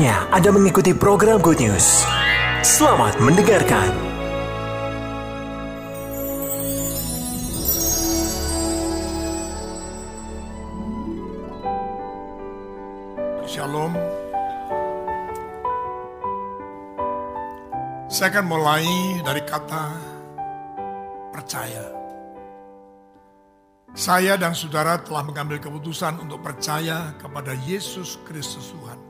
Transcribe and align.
Saatnya 0.00 0.32
Anda 0.32 0.48
mengikuti 0.48 0.96
program 0.96 1.44
Good 1.44 1.60
News. 1.60 2.08
Selamat 2.64 3.20
mendengarkan. 3.20 3.92
Shalom. 13.44 13.92
Saya 18.08 18.28
akan 18.32 18.44
mulai 18.48 18.88
dari 19.20 19.44
kata 19.44 19.84
percaya. 21.28 21.84
Saya 23.92 24.40
dan 24.40 24.56
saudara 24.56 24.96
telah 25.04 25.28
mengambil 25.28 25.60
keputusan 25.60 26.24
untuk 26.24 26.40
percaya 26.40 27.12
kepada 27.20 27.52
Yesus 27.68 28.16
Kristus 28.24 28.72
Tuhan. 28.72 29.09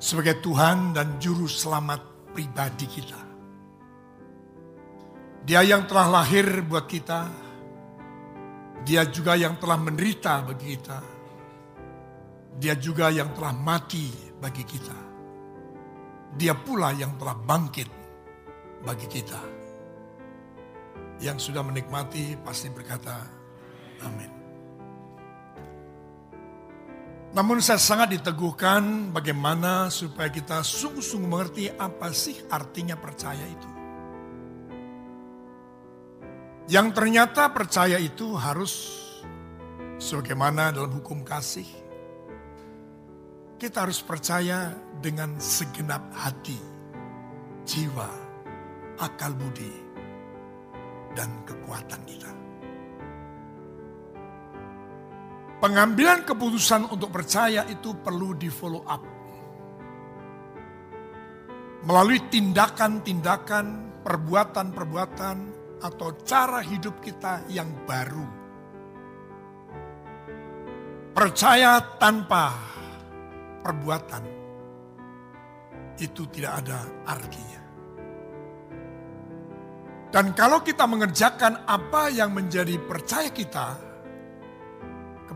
Sebagai 0.00 0.40
Tuhan 0.40 0.96
dan 0.96 1.20
Juru 1.20 1.44
Selamat 1.44 2.32
pribadi 2.32 2.88
kita. 2.88 3.20
Dia 5.44 5.60
yang 5.60 5.84
telah 5.84 6.08
lahir 6.08 6.64
buat 6.64 6.88
kita. 6.88 7.28
Dia 8.80 9.04
juga 9.12 9.36
yang 9.36 9.60
telah 9.60 9.76
menderita 9.76 10.40
bagi 10.40 10.72
kita. 10.72 10.98
Dia 12.56 12.80
juga 12.80 13.12
yang 13.12 13.36
telah 13.36 13.52
mati 13.52 14.08
bagi 14.40 14.64
kita. 14.64 14.98
Dia 16.32 16.56
pula 16.56 16.96
yang 16.96 17.20
telah 17.20 17.36
bangkit 17.36 17.88
bagi 18.80 19.04
kita. 19.04 19.40
Yang 21.20 21.52
sudah 21.52 21.60
menikmati 21.60 22.40
pasti 22.40 22.72
berkata, 22.72 23.20
amin. 24.00 24.39
Namun 27.30 27.62
saya 27.62 27.78
sangat 27.78 28.18
diteguhkan 28.18 29.14
bagaimana 29.14 29.86
supaya 29.86 30.26
kita 30.34 30.66
sungguh-sungguh 30.66 31.30
mengerti 31.30 31.64
apa 31.70 32.10
sih 32.10 32.34
artinya 32.50 32.98
percaya 32.98 33.46
itu. 33.46 33.70
Yang 36.66 36.86
ternyata 36.94 37.50
percaya 37.54 38.02
itu 38.02 38.34
harus 38.34 38.98
sebagaimana 40.02 40.74
dalam 40.74 40.90
hukum 40.98 41.22
kasih. 41.22 41.66
Kita 43.62 43.86
harus 43.86 44.02
percaya 44.02 44.74
dengan 44.98 45.38
segenap 45.38 46.10
hati, 46.16 46.58
jiwa, 47.62 48.10
akal 48.98 49.36
budi, 49.38 49.70
dan 51.14 51.30
kekuatan 51.46 52.02
kita. 52.08 52.39
Pengambilan 55.60 56.24
keputusan 56.24 56.88
untuk 56.88 57.12
percaya 57.12 57.68
itu 57.68 57.92
perlu 58.00 58.32
di 58.32 58.48
follow 58.48 58.80
up. 58.88 59.04
Melalui 61.84 62.32
tindakan-tindakan, 62.32 63.66
perbuatan-perbuatan, 64.00 65.36
atau 65.84 66.08
cara 66.24 66.64
hidup 66.64 67.00
kita 67.04 67.44
yang 67.52 67.68
baru. 67.84 68.24
Percaya 71.12 71.76
tanpa 72.00 72.56
perbuatan 73.60 74.24
itu 76.00 76.24
tidak 76.32 76.64
ada 76.64 76.88
artinya. 77.04 77.60
Dan 80.08 80.32
kalau 80.32 80.64
kita 80.64 80.88
mengerjakan 80.88 81.68
apa 81.68 82.08
yang 82.08 82.32
menjadi 82.32 82.80
percaya 82.80 83.28
kita 83.28 83.89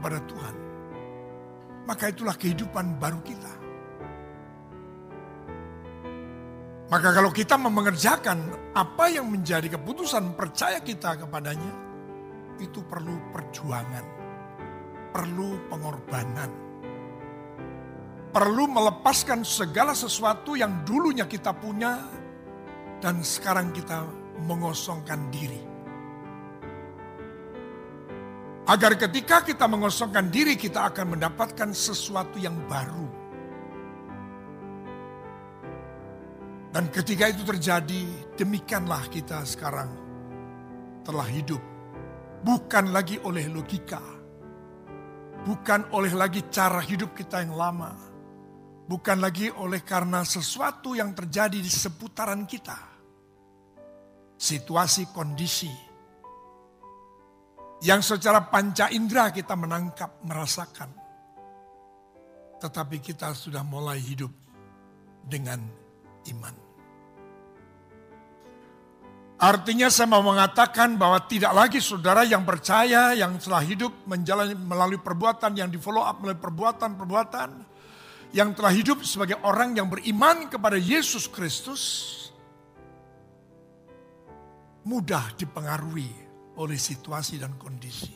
kepada 0.04 0.20
Tuhan, 0.28 0.54
maka 1.88 2.12
itulah 2.12 2.37
kehidupan 2.37 3.00
baru 3.00 3.25
kita. 3.25 3.53
Maka 6.92 7.09
kalau 7.16 7.32
kita 7.32 7.56
mengerjakan 7.56 8.69
apa 8.76 9.09
yang 9.09 9.32
menjadi 9.32 9.65
keputusan 9.81 10.37
percaya 10.37 10.84
kita 10.84 11.25
kepadanya, 11.25 11.72
itu 12.60 12.84
perlu 12.84 13.16
perjuangan, 13.32 14.04
perlu 15.16 15.72
pengorbanan, 15.72 16.53
perlu 18.28 18.69
melepaskan 18.69 19.41
segala 19.41 19.97
sesuatu 19.97 20.53
yang 20.53 20.84
dulunya 20.84 21.25
kita 21.25 21.56
punya 21.56 21.97
dan 23.00 23.25
sekarang 23.25 23.72
kita 23.72 24.04
mengosongkan 24.44 25.32
diri. 25.32 25.74
Agar 28.65 28.97
ketika 28.97 29.45
kita 29.45 29.69
mengosongkan 29.69 30.33
diri 30.33 30.57
kita 30.57 30.89
akan 30.89 31.17
mendapatkan 31.17 31.77
sesuatu 31.77 32.41
yang 32.41 32.57
baru. 32.65 33.09
Dan 36.73 36.89
ketika 36.89 37.29
itu 37.29 37.45
terjadi, 37.45 38.03
demikianlah 38.41 39.05
kita 39.13 39.45
sekarang 39.45 39.93
telah 41.05 41.29
hidup. 41.29 41.61
Bukan 42.41 42.91
lagi 42.91 43.21
oleh 43.21 43.53
logika. 43.53 44.01
Bukan 45.45 45.93
oleh 45.93 46.17
lagi 46.17 46.49
cara 46.49 46.81
hidup 46.81 47.13
kita 47.13 47.45
yang 47.45 47.53
lama. 47.53 47.93
Bukan 48.89 49.21
lagi 49.21 49.53
oleh 49.53 49.85
karena 49.85 50.25
sesuatu 50.25 50.97
yang 50.97 51.13
terjadi 51.13 51.61
di 51.61 51.69
seputaran 51.69 52.49
kita. 52.49 52.81
Situasi, 54.41 55.13
kondisi. 55.13 55.94
Yang 57.83 58.15
secara 58.15 58.45
panca 58.47 58.87
indera 58.93 59.35
kita 59.35 59.59
menangkap, 59.59 60.23
merasakan. 60.23 60.91
Tetapi 62.62 62.97
kita 63.03 63.35
sudah 63.35 63.67
mulai 63.67 63.99
hidup 63.99 64.31
dengan 65.27 65.61
iman. 66.31 66.55
Artinya 69.34 69.93
saya 69.93 70.09
mau 70.09 70.25
mengatakan 70.25 70.97
bahwa 70.97 71.21
tidak 71.29 71.53
lagi 71.53 71.83
saudara 71.83 72.25
yang 72.25 72.47
percaya, 72.47 73.13
yang 73.13 73.37
telah 73.37 73.61
hidup 73.61 73.93
menjalani 74.09 74.57
melalui 74.57 74.97
perbuatan, 74.97 75.53
yang 75.59 75.69
di 75.69 75.77
follow 75.77 76.01
up 76.01 76.23
melalui 76.23 76.41
perbuatan-perbuatan, 76.41 77.51
yang 78.33 78.57
telah 78.57 78.73
hidup 78.73 79.05
sebagai 79.05 79.37
orang 79.45 79.77
yang 79.77 79.93
beriman 79.93 80.49
kepada 80.49 80.81
Yesus 80.81 81.29
Kristus, 81.29 81.83
mudah 84.89 85.37
dipengaruhi 85.37 86.24
oleh 86.59 86.78
situasi 86.78 87.41
dan 87.42 87.59
kondisi. 87.59 88.15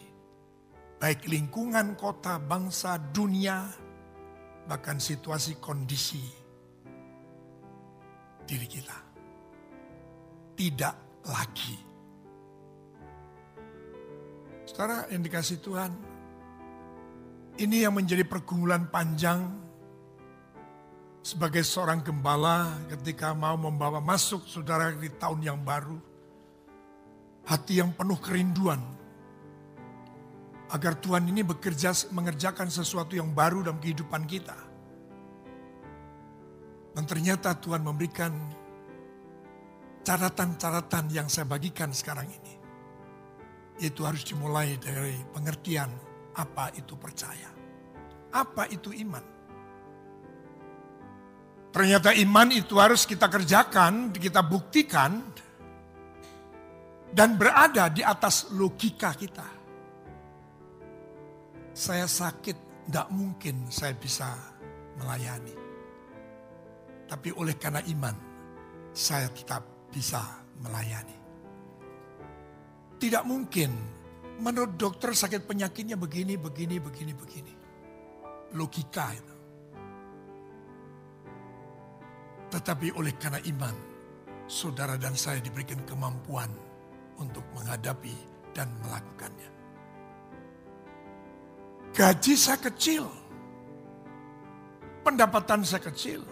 Baik 0.98 1.30
lingkungan, 1.30 1.94
kota, 1.94 2.42
bangsa, 2.42 2.98
dunia, 2.98 3.70
bahkan 4.66 4.98
situasi 4.98 5.62
kondisi 5.62 6.22
diri 8.42 8.66
kita. 8.66 8.98
Tidak 10.58 10.96
lagi. 11.30 11.76
Saudara 14.66 15.06
yang 15.08 15.22
dikasih 15.22 15.58
Tuhan, 15.62 15.92
ini 17.62 17.82
yang 17.82 17.94
menjadi 17.94 18.26
pergumulan 18.26 18.90
panjang 18.90 19.46
sebagai 21.22 21.60
seorang 21.66 22.00
gembala 22.00 22.78
ketika 22.88 23.34
mau 23.34 23.58
membawa 23.58 24.00
masuk 24.00 24.46
saudara 24.48 24.94
di 24.94 25.10
tahun 25.14 25.40
yang 25.44 25.60
baru. 25.62 26.17
Hati 27.48 27.80
yang 27.80 27.96
penuh 27.96 28.20
kerinduan. 28.20 28.76
Agar 30.68 31.00
Tuhan 31.00 31.24
ini 31.32 31.40
bekerja 31.40 31.96
mengerjakan 32.12 32.68
sesuatu 32.68 33.16
yang 33.16 33.32
baru 33.32 33.64
dalam 33.64 33.80
kehidupan 33.80 34.28
kita. 34.28 34.68
Dan 36.92 37.08
ternyata 37.08 37.56
Tuhan 37.56 37.80
memberikan 37.80 38.36
catatan-catatan 40.04 41.08
yang 41.08 41.28
saya 41.32 41.48
bagikan 41.48 41.88
sekarang 41.88 42.28
ini. 42.28 42.54
Itu 43.80 44.04
harus 44.04 44.28
dimulai 44.28 44.76
dari 44.76 45.16
pengertian 45.32 45.88
apa 46.36 46.68
itu 46.76 47.00
percaya. 47.00 47.48
Apa 48.36 48.68
itu 48.68 48.92
iman. 48.92 49.24
Ternyata 51.72 52.12
iman 52.12 52.48
itu 52.52 52.76
harus 52.76 53.04
kita 53.04 53.28
kerjakan, 53.28 54.12
kita 54.12 54.40
buktikan, 54.44 55.20
dan 57.12 57.40
berada 57.40 57.88
di 57.88 58.04
atas 58.04 58.52
logika 58.52 59.16
kita. 59.16 59.48
Saya 61.72 62.04
sakit, 62.04 62.88
tidak 62.88 63.08
mungkin 63.14 63.70
saya 63.70 63.94
bisa 63.94 64.34
melayani. 64.98 65.56
Tapi 67.08 67.28
oleh 67.32 67.56
karena 67.56 67.80
iman, 67.88 68.16
saya 68.92 69.30
tetap 69.32 69.88
bisa 69.88 70.20
melayani. 70.60 71.16
Tidak 72.98 73.24
mungkin 73.24 73.70
menurut 74.42 74.74
dokter 74.74 75.14
sakit 75.14 75.46
penyakitnya 75.46 75.94
begini, 75.94 76.34
begini, 76.34 76.76
begini, 76.82 77.12
begini. 77.14 77.54
Logika 78.58 79.06
itu. 79.14 79.36
Tetapi 82.48 82.96
oleh 82.96 83.14
karena 83.20 83.38
iman, 83.44 83.76
saudara 84.50 84.98
dan 84.98 85.14
saya 85.14 85.38
diberikan 85.38 85.84
kemampuan 85.84 86.67
untuk 87.18 87.44
menghadapi 87.54 88.14
dan 88.54 88.70
melakukannya. 88.82 89.50
gaji 91.94 92.34
saya 92.38 92.58
kecil. 92.62 93.04
Pendapatan 95.02 95.66
saya 95.66 95.82
kecil. 95.82 96.22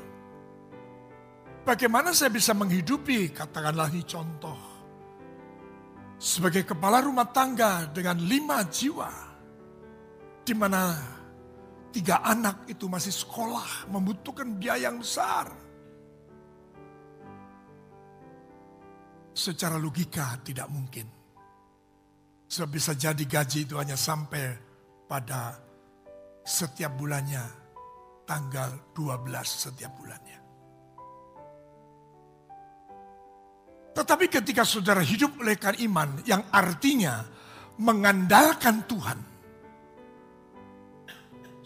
Bagaimana 1.66 2.14
saya 2.14 2.30
bisa 2.30 2.54
menghidupi, 2.54 3.34
katakanlah 3.34 3.90
ini 3.90 4.06
contoh. 4.06 4.54
Sebagai 6.16 6.62
kepala 6.62 7.02
rumah 7.02 7.26
tangga 7.34 7.90
dengan 7.90 8.22
lima 8.22 8.62
jiwa. 8.70 9.10
Di 10.46 10.54
mana 10.54 10.94
tiga 11.90 12.22
anak 12.22 12.70
itu 12.70 12.86
masih 12.86 13.10
sekolah, 13.10 13.90
membutuhkan 13.90 14.54
biaya 14.54 14.86
yang 14.86 15.02
besar. 15.02 15.65
Secara 19.36 19.76
logika 19.76 20.40
tidak 20.40 20.72
mungkin. 20.72 21.04
Sebab 22.48 22.68
bisa 22.72 22.96
jadi 22.96 23.20
gaji 23.20 23.68
itu 23.68 23.76
hanya 23.76 24.00
sampai 24.00 24.48
pada 25.04 25.60
setiap 26.40 26.96
bulannya 26.96 27.44
tanggal 28.24 28.94
12 28.96 29.28
setiap 29.44 29.92
bulannya. 30.00 30.38
Tetapi 33.92 34.24
ketika 34.28 34.64
saudara 34.64 35.00
hidup 35.00 35.40
oleh 35.40 35.56
karena 35.56 35.84
iman 35.84 36.08
yang 36.24 36.44
artinya 36.52 37.24
mengandalkan 37.80 38.84
Tuhan. 38.88 39.18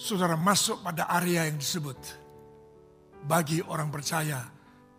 Saudara 0.00 0.34
masuk 0.34 0.80
pada 0.80 1.12
area 1.12 1.44
yang 1.44 1.60
disebut 1.60 1.98
bagi 3.26 3.60
orang 3.60 3.92
percaya 3.92 4.40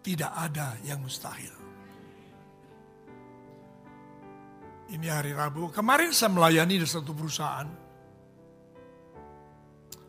tidak 0.06 0.30
ada 0.30 0.78
yang 0.86 1.02
mustahil. 1.02 1.61
Ini 4.92 5.08
hari 5.08 5.32
Rabu. 5.32 5.72
Kemarin 5.72 6.12
saya 6.12 6.36
melayani 6.36 6.76
di 6.76 6.84
satu 6.84 7.16
perusahaan. 7.16 7.64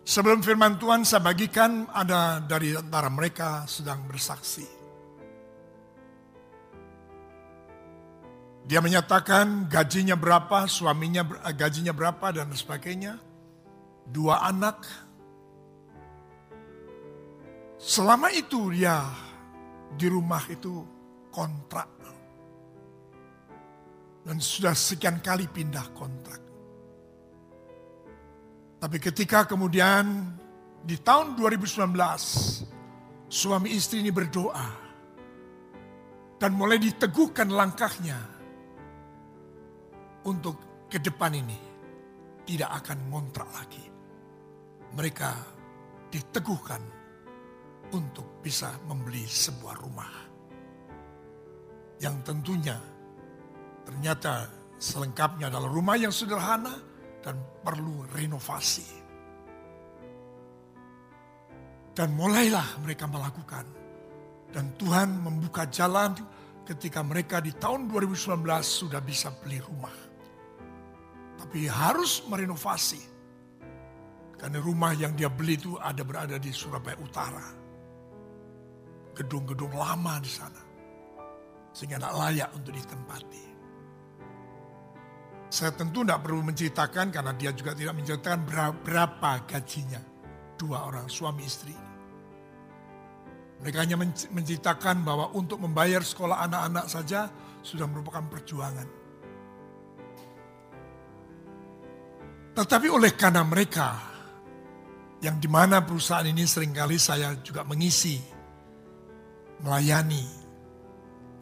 Sebelum 0.03 0.43
firman 0.43 0.75
Tuhan 0.83 1.07
saya 1.07 1.23
bagikan 1.23 1.87
ada 1.87 2.43
dari 2.43 2.75
antara 2.75 3.07
mereka 3.07 3.63
sedang 3.71 4.03
bersaksi. 4.11 4.67
Dia 8.67 8.83
menyatakan 8.83 9.71
gajinya 9.71 10.19
berapa, 10.19 10.67
suaminya 10.67 11.23
gajinya 11.55 11.95
berapa 11.95 12.35
dan 12.35 12.51
sebagainya. 12.51 13.23
Dua 14.11 14.43
anak. 14.43 14.83
Selama 17.79 18.35
itu 18.35 18.75
dia 18.75 18.99
di 19.95 20.11
rumah 20.11 20.43
itu 20.51 20.83
kontrak 21.31 22.03
dan 24.23 24.39
sudah 24.39 24.75
sekian 24.75 25.19
kali 25.19 25.51
pindah 25.51 25.87
kontrak. 25.95 26.43
Tapi 28.83 28.99
ketika 28.99 29.47
kemudian 29.47 30.35
di 30.83 30.99
tahun 30.99 31.39
2019 31.39 31.87
suami 33.31 33.69
istri 33.71 34.03
ini 34.03 34.11
berdoa 34.11 34.69
dan 36.43 36.51
mulai 36.59 36.83
diteguhkan 36.83 37.55
langkahnya 37.55 38.19
untuk 40.27 40.87
ke 40.91 40.99
depan 40.99 41.31
ini 41.39 41.59
tidak 42.43 42.83
akan 42.83 42.99
ngontrak 43.11 43.49
lagi. 43.55 43.87
Mereka 44.93 45.31
diteguhkan 46.11 46.83
untuk 47.95 48.43
bisa 48.43 48.75
membeli 48.91 49.23
sebuah 49.25 49.75
rumah 49.79 50.13
yang 52.03 52.19
tentunya 52.27 52.92
Ternyata 53.83 54.47
selengkapnya 54.79 55.51
adalah 55.51 55.71
rumah 55.71 55.99
yang 55.99 56.15
sederhana 56.15 56.75
dan 57.23 57.39
perlu 57.63 58.07
renovasi. 58.11 59.03
Dan 61.93 62.17
mulailah 62.17 62.83
mereka 62.83 63.05
melakukan. 63.07 63.67
Dan 64.53 64.73
Tuhan 64.77 65.23
membuka 65.23 65.69
jalan 65.69 66.17
ketika 66.65 67.05
mereka 67.05 67.41
di 67.41 67.53
tahun 67.53 67.89
2019 67.89 68.43
sudah 68.65 69.01
bisa 69.01 69.33
beli 69.45 69.61
rumah. 69.61 69.95
Tapi 71.37 71.69
harus 71.69 72.25
merenovasi. 72.29 73.13
Karena 74.41 74.59
rumah 74.59 74.91
yang 74.97 75.15
dia 75.15 75.31
beli 75.31 75.55
itu 75.55 75.79
ada 75.79 76.03
berada 76.03 76.35
di 76.41 76.51
Surabaya 76.51 76.99
Utara. 76.99 77.47
Gedung-gedung 79.15 79.71
lama 79.77 80.19
di 80.19 80.33
sana. 80.33 80.63
Sehingga 81.71 82.01
tidak 82.01 82.15
layak 82.17 82.49
untuk 82.57 82.73
ditempati. 82.75 83.52
Saya 85.53 85.77
tentu 85.77 86.01
tidak 86.01 86.25
perlu 86.25 86.41
menceritakan 86.41 87.13
karena 87.13 87.37
dia 87.37 87.53
juga 87.53 87.77
tidak 87.77 87.93
menceritakan 88.01 88.41
berapa 88.81 89.33
gajinya 89.45 90.01
dua 90.57 90.89
orang 90.89 91.13
suami 91.13 91.45
istri. 91.45 91.77
Mereka 93.61 93.85
hanya 93.85 94.01
menceritakan 94.33 95.05
bahwa 95.05 95.29
untuk 95.37 95.61
membayar 95.61 96.01
sekolah 96.01 96.41
anak-anak 96.49 96.89
saja 96.89 97.29
sudah 97.61 97.85
merupakan 97.85 98.25
perjuangan. 98.33 98.89
Tetapi 102.57 102.89
oleh 102.89 103.13
karena 103.13 103.45
mereka 103.45 104.01
yang 105.21 105.37
di 105.37 105.53
mana 105.53 105.85
perusahaan 105.85 106.25
ini 106.25 106.49
sering 106.49 106.73
kali 106.73 106.97
saya 106.97 107.37
juga 107.45 107.61
mengisi, 107.69 108.17
melayani 109.61 110.25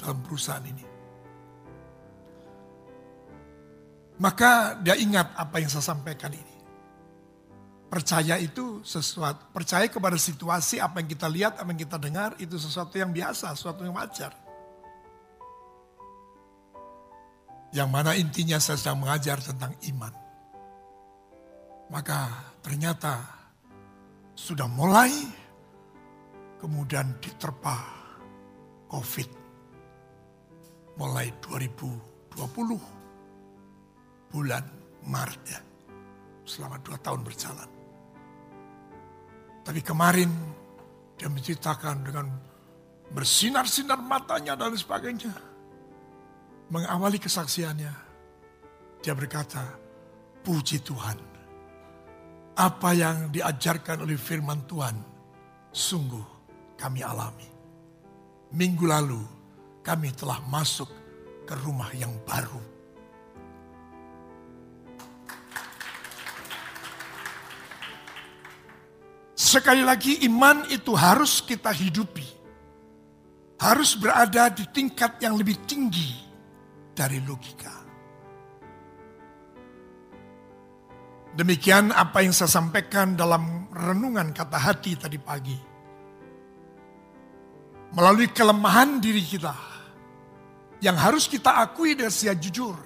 dalam 0.02 0.18
perusahaan 0.18 0.66
ini. 0.66 0.89
Maka 4.20 4.76
dia 4.84 5.00
ingat 5.00 5.32
apa 5.32 5.64
yang 5.64 5.72
saya 5.72 5.96
sampaikan 5.96 6.28
ini. 6.28 6.56
Percaya 7.88 8.36
itu 8.36 8.84
sesuatu, 8.84 9.48
percaya 9.50 9.88
kepada 9.88 10.14
situasi 10.14 10.78
apa 10.78 11.00
yang 11.00 11.08
kita 11.08 11.26
lihat, 11.26 11.58
apa 11.58 11.66
yang 11.72 11.80
kita 11.80 11.96
dengar, 11.96 12.36
itu 12.38 12.54
sesuatu 12.60 12.94
yang 13.00 13.10
biasa, 13.10 13.56
sesuatu 13.56 13.82
yang 13.82 13.96
wajar. 13.96 14.30
Yang 17.72 17.88
mana 17.88 18.12
intinya 18.14 18.60
saya 18.60 18.78
sedang 18.78 19.02
mengajar 19.02 19.40
tentang 19.40 19.72
iman. 19.90 20.14
Maka 21.90 22.28
ternyata 22.62 23.24
sudah 24.36 24.68
mulai 24.70 25.10
kemudian 26.60 27.16
diterpa 27.18 27.74
COVID 28.92 29.30
mulai 31.00 31.32
2020 31.40 32.99
bulan 34.30 34.62
Maret 35.04 35.42
ya. 35.50 35.60
Selama 36.46 36.78
dua 36.82 36.98
tahun 36.98 37.22
berjalan. 37.22 37.70
Tapi 39.60 39.80
kemarin 39.84 40.30
dia 41.14 41.28
menceritakan 41.28 41.96
dengan 42.00 42.26
bersinar-sinar 43.12 44.00
matanya 44.00 44.56
dan 44.56 44.74
sebagainya. 44.74 45.34
Mengawali 46.70 47.18
kesaksiannya. 47.18 47.92
Dia 49.02 49.14
berkata, 49.14 49.62
puji 50.46 50.80
Tuhan. 50.80 51.18
Apa 52.56 52.90
yang 52.92 53.30
diajarkan 53.30 54.04
oleh 54.04 54.18
firman 54.18 54.64
Tuhan, 54.66 54.96
sungguh 55.70 56.26
kami 56.76 57.00
alami. 57.02 57.48
Minggu 58.50 58.84
lalu 58.86 59.22
kami 59.80 60.12
telah 60.12 60.42
masuk 60.50 60.90
ke 61.46 61.54
rumah 61.62 61.90
yang 61.94 62.12
baru 62.26 62.69
Sekali 69.50 69.82
lagi 69.82 70.22
iman 70.30 70.62
itu 70.70 70.94
harus 70.94 71.42
kita 71.42 71.74
hidupi. 71.74 72.22
Harus 73.58 73.98
berada 73.98 74.46
di 74.46 74.62
tingkat 74.70 75.18
yang 75.18 75.34
lebih 75.34 75.58
tinggi 75.66 76.14
dari 76.94 77.18
logika. 77.18 77.74
Demikian 81.34 81.90
apa 81.90 82.22
yang 82.22 82.30
saya 82.30 82.46
sampaikan 82.62 83.18
dalam 83.18 83.66
renungan 83.74 84.30
kata 84.30 84.54
hati 84.54 84.94
tadi 84.94 85.18
pagi. 85.18 85.58
Melalui 87.90 88.30
kelemahan 88.30 89.02
diri 89.02 89.26
kita 89.26 89.54
yang 90.78 90.94
harus 90.94 91.26
kita 91.26 91.58
akui 91.58 91.98
dan 91.98 92.14
sia 92.14 92.38
jujur. 92.38 92.78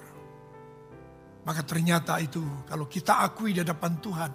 Maka 1.45 1.61
ternyata 1.61 2.17
itu 2.17 2.41
kalau 2.65 2.89
kita 2.89 3.21
akui 3.21 3.53
di 3.53 3.61
hadapan 3.61 4.01
Tuhan, 4.01 4.31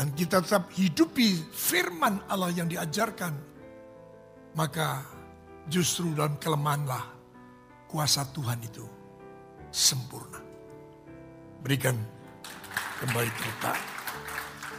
dan 0.00 0.16
kita 0.16 0.40
tetap 0.40 0.72
hidupi 0.72 1.36
firman 1.52 2.24
Allah 2.24 2.48
yang 2.56 2.72
diajarkan, 2.72 3.36
maka 4.56 5.04
justru 5.68 6.16
dalam 6.16 6.40
kelemahanlah 6.40 7.04
kuasa 7.84 8.24
Tuhan 8.32 8.64
itu 8.64 8.80
sempurna. 9.68 10.40
Berikan 11.60 12.00
kembali 13.04 13.28
kita. 13.28 13.72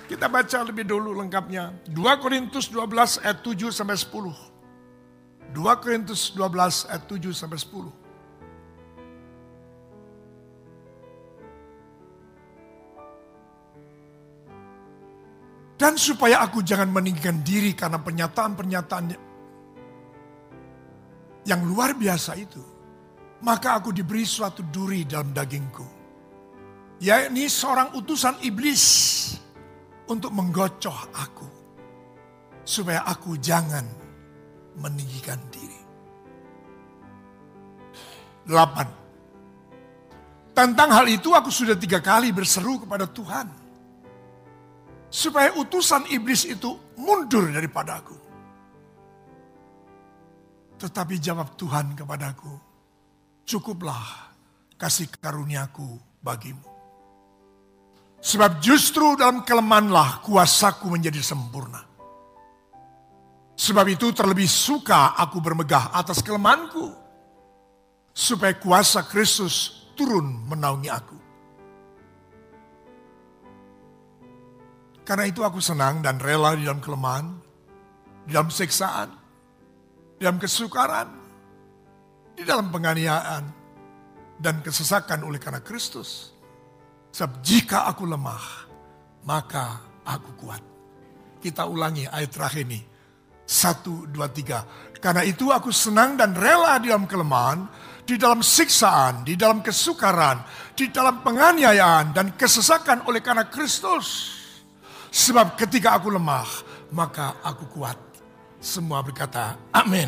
Kita 0.10 0.26
baca 0.26 0.58
lebih 0.66 0.90
dulu 0.90 1.14
lengkapnya. 1.14 1.70
2 1.86 2.02
Korintus 2.18 2.74
12 2.74 3.22
ayat 3.22 3.46
7 3.46 3.70
sampai 3.70 4.02
10. 4.02 5.54
2 5.54 5.82
Korintus 5.86 6.34
12 6.34 6.90
ayat 6.90 7.06
7 7.06 7.30
sampai 7.30 7.62
10. 7.62 8.01
Dan 15.82 15.98
supaya 15.98 16.46
aku 16.46 16.62
jangan 16.62 16.94
meninggikan 16.94 17.42
diri 17.42 17.74
karena 17.74 17.98
pernyataan-pernyataan 17.98 19.06
yang 21.50 21.62
luar 21.66 21.98
biasa 21.98 22.38
itu. 22.38 22.62
Maka 23.42 23.82
aku 23.82 23.90
diberi 23.90 24.22
suatu 24.22 24.62
duri 24.62 25.10
dalam 25.10 25.34
dagingku. 25.34 25.88
Yakni 27.02 27.50
seorang 27.50 27.98
utusan 27.98 28.46
iblis 28.46 28.86
untuk 30.06 30.30
menggocoh 30.38 31.18
aku. 31.18 31.50
Supaya 32.62 33.02
aku 33.02 33.42
jangan 33.42 33.82
meninggikan 34.78 35.42
diri. 35.50 35.82
Delapan. 38.46 38.86
Tentang 40.54 40.94
hal 40.94 41.10
itu 41.10 41.34
aku 41.34 41.50
sudah 41.50 41.74
tiga 41.74 41.98
kali 42.06 42.30
berseru 42.30 42.86
kepada 42.86 43.10
Tuhan 43.10 43.61
supaya 45.12 45.52
utusan 45.60 46.08
iblis 46.08 46.48
itu 46.48 46.72
mundur 46.96 47.52
daripadaku. 47.52 48.16
Tetapi 50.80 51.16
jawab 51.22 51.54
Tuhan 51.60 51.94
kepadaku, 51.94 52.50
cukuplah 53.46 54.34
kasih 54.80 55.12
karuniaku 55.20 55.86
bagimu. 56.24 56.66
Sebab 58.22 58.62
justru 58.64 59.18
dalam 59.18 59.46
kelemahanlah 59.46 60.26
kuasaku 60.26 60.90
menjadi 60.90 61.22
sempurna. 61.22 61.86
Sebab 63.58 63.86
itu 63.94 64.10
terlebih 64.10 64.50
suka 64.50 65.14
aku 65.18 65.38
bermegah 65.38 65.94
atas 65.94 66.26
kelemahanku. 66.26 66.98
Supaya 68.14 68.58
kuasa 68.58 69.06
Kristus 69.06 69.86
turun 69.94 70.50
menaungi 70.50 70.90
aku. 70.90 71.18
Karena 75.02 75.26
itu 75.26 75.42
aku 75.42 75.58
senang 75.58 76.06
dan 76.06 76.22
rela 76.22 76.54
di 76.54 76.66
dalam 76.66 76.80
kelemahan, 76.80 77.26
di 78.26 78.32
dalam 78.32 78.54
siksaan, 78.54 79.10
di 80.18 80.22
dalam 80.22 80.38
kesukaran, 80.38 81.10
di 82.38 82.44
dalam 82.46 82.70
penganiayaan, 82.70 83.44
dan 84.42 84.62
kesesakan 84.66 85.22
oleh 85.26 85.38
karena 85.38 85.62
Kristus. 85.62 86.34
Sebab 87.14 87.42
jika 87.46 87.86
aku 87.90 88.10
lemah, 88.10 88.70
maka 89.26 89.82
aku 90.06 90.30
kuat. 90.42 90.64
Kita 91.42 91.66
ulangi 91.66 92.06
ayat 92.10 92.32
terakhir 92.34 92.66
ini. 92.66 92.82
Satu, 93.46 94.08
dua, 94.08 94.30
tiga. 94.32 94.64
Karena 95.02 95.26
itu 95.26 95.50
aku 95.50 95.74
senang 95.74 96.16
dan 96.16 96.38
rela 96.38 96.78
di 96.78 96.94
dalam 96.94 97.10
kelemahan, 97.10 97.66
di 98.06 98.16
dalam 98.16 98.46
siksaan, 98.46 99.26
di 99.26 99.34
dalam 99.34 99.66
kesukaran, 99.66 100.46
di 100.78 100.94
dalam 100.94 101.26
penganiayaan, 101.26 102.14
dan 102.14 102.38
kesesakan 102.38 103.06
oleh 103.10 103.20
karena 103.20 103.50
Kristus. 103.50 104.40
Sebab 105.12 105.60
ketika 105.60 106.00
aku 106.00 106.08
lemah, 106.08 106.48
maka 106.96 107.44
aku 107.44 107.68
kuat. 107.68 108.00
Semua 108.64 109.04
berkata, 109.04 109.60
amin. 109.76 110.08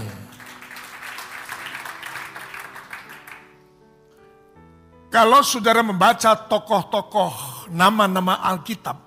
Kalau 5.11 5.45
saudara 5.45 5.83
membaca 5.85 6.33
tokoh-tokoh 6.33 7.67
nama-nama 7.69 8.41
Alkitab, 8.49 8.97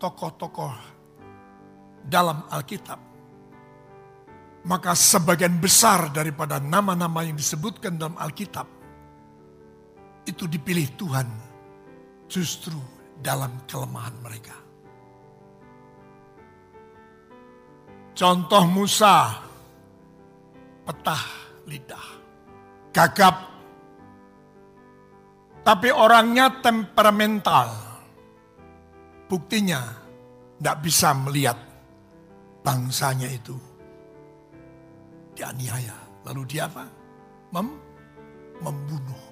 tokoh-tokoh 0.00 0.74
dalam 2.02 2.48
Alkitab, 2.50 2.98
maka 4.66 4.96
sebagian 4.96 5.58
besar 5.60 6.10
daripada 6.10 6.58
nama-nama 6.58 7.22
yang 7.22 7.38
disebutkan 7.38 7.94
dalam 7.94 8.18
Alkitab 8.18 8.66
itu 10.26 10.46
dipilih 10.46 10.86
Tuhan 10.98 11.28
justru 12.30 12.78
dalam 13.18 13.62
kelemahan 13.66 14.14
mereka. 14.22 14.61
Contoh 18.12 18.64
Musa, 18.68 19.40
petah 20.84 21.24
lidah, 21.64 22.08
gagap, 22.92 23.36
tapi 25.64 25.88
orangnya 25.88 26.60
temperamental. 26.60 27.72
Buktinya 29.32 29.80
tidak 30.60 30.76
bisa 30.84 31.16
melihat 31.16 31.56
bangsanya 32.60 33.32
itu 33.32 33.56
dianiaya. 35.32 35.96
Lalu 36.28 36.42
dia 36.44 36.68
apa? 36.68 36.84
Mem 37.56 37.68
membunuh. 38.60 39.24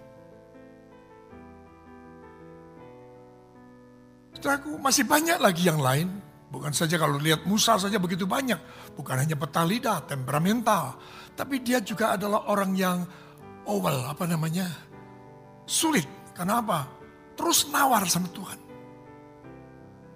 Saudaraku, 4.34 4.80
masih 4.80 5.04
banyak 5.04 5.36
lagi 5.36 5.68
yang 5.68 5.78
lain 5.78 6.29
Bukan 6.50 6.74
saja 6.74 6.98
kalau 6.98 7.14
lihat 7.22 7.46
Musa 7.46 7.78
saja 7.78 8.02
begitu 8.02 8.26
banyak. 8.26 8.58
Bukan 8.98 9.22
hanya 9.22 9.38
petalida, 9.38 10.02
temperamental. 10.02 10.98
Tapi 11.38 11.62
dia 11.62 11.78
juga 11.78 12.18
adalah 12.18 12.50
orang 12.50 12.74
yang 12.74 12.98
owel, 13.70 14.02
apa 14.10 14.26
namanya, 14.26 14.66
sulit. 15.62 16.04
Kenapa? 16.34 16.90
Terus 17.38 17.70
nawar 17.70 18.02
sama 18.10 18.26
Tuhan. 18.34 18.58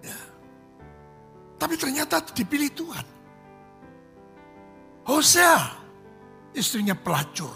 Ya. 0.02 0.20
Tapi 1.54 1.74
ternyata 1.78 2.18
dipilih 2.34 2.70
Tuhan. 2.74 3.06
Hosea, 5.06 5.60
istrinya 6.50 6.98
pelacur. 6.98 7.54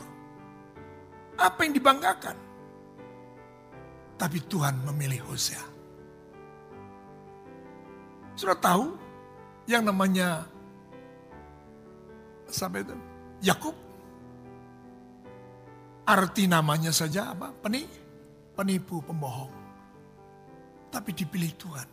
Apa 1.34 1.66
yang 1.66 1.74
dibanggakan? 1.74 2.36
Tapi 4.18 4.38
Tuhan 4.46 4.86
memilih 4.86 5.26
Hosea. 5.26 5.77
Sudah 8.38 8.54
tahu 8.54 8.94
yang 9.66 9.82
namanya 9.82 10.46
sampai 12.46 12.86
itu 12.86 12.94
Yakub. 13.42 13.74
Arti 16.06 16.46
namanya 16.46 16.94
saja 16.94 17.34
apa? 17.34 17.50
Peni, 17.50 17.82
penipu, 18.54 19.02
pembohong. 19.02 19.52
Tapi 20.88 21.10
dipilih 21.12 21.52
Tuhan. 21.58 21.88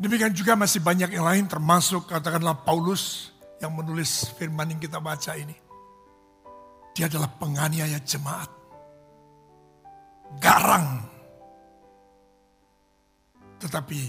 Demikian 0.00 0.32
juga 0.32 0.56
masih 0.56 0.80
banyak 0.80 1.12
yang 1.12 1.28
lain 1.28 1.44
termasuk 1.46 2.08
katakanlah 2.08 2.64
Paulus 2.64 3.30
yang 3.60 3.76
menulis 3.76 4.32
firman 4.40 4.72
yang 4.72 4.80
kita 4.80 4.96
baca 4.98 5.36
ini. 5.36 5.54
Dia 6.96 7.06
adalah 7.06 7.28
penganiaya 7.36 8.00
jemaat. 8.02 8.48
Garang 10.40 11.19
tetapi 13.60 14.00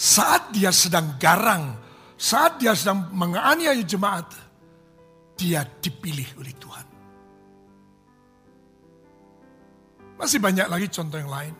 saat 0.00 0.48
dia 0.56 0.72
sedang 0.72 1.20
garang, 1.20 1.76
saat 2.16 2.56
dia 2.56 2.72
sedang 2.72 3.12
menganiaya 3.12 3.84
jemaat, 3.84 4.32
dia 5.36 5.60
dipilih 5.64 6.40
oleh 6.40 6.54
Tuhan. 6.56 6.86
Masih 10.16 10.40
banyak 10.40 10.68
lagi 10.68 10.88
contoh 10.88 11.20
yang 11.20 11.32
lain. 11.32 11.54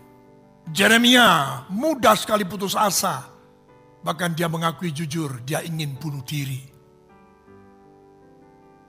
Jeremia 0.69 1.65
mudah 1.73 2.17
sekali 2.17 2.45
putus 2.45 2.77
asa. 2.77 3.29
Bahkan 4.01 4.33
dia 4.33 4.49
mengakui 4.49 4.93
jujur, 4.97 5.45
dia 5.45 5.61
ingin 5.61 5.97
bunuh 6.01 6.25
diri. 6.25 6.61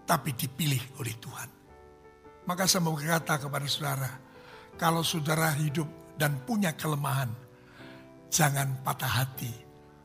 Tapi 0.07 0.31
dipilih 0.35 0.99
oleh 0.99 1.15
Tuhan. 1.19 1.49
Maka 2.47 2.67
saya 2.67 2.83
mau 2.83 2.95
berkata 2.95 3.39
kepada 3.39 3.67
saudara, 3.67 4.11
kalau 4.75 5.03
saudara 5.03 5.55
hidup 5.55 5.87
dan 6.15 6.39
punya 6.43 6.75
kelemahan, 6.75 7.31
jangan 8.31 8.79
patah 8.81 9.11
hati, 9.21 9.51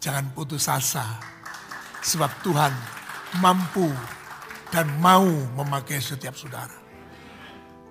jangan 0.03 0.35
putus 0.35 0.67
asa. 0.67 1.23
Sebab 2.03 2.43
Tuhan 2.43 2.75
mampu 3.39 3.89
dan 4.75 4.91
mau 4.99 5.27
memakai 5.57 6.03
setiap 6.03 6.35
saudara. 6.35 6.85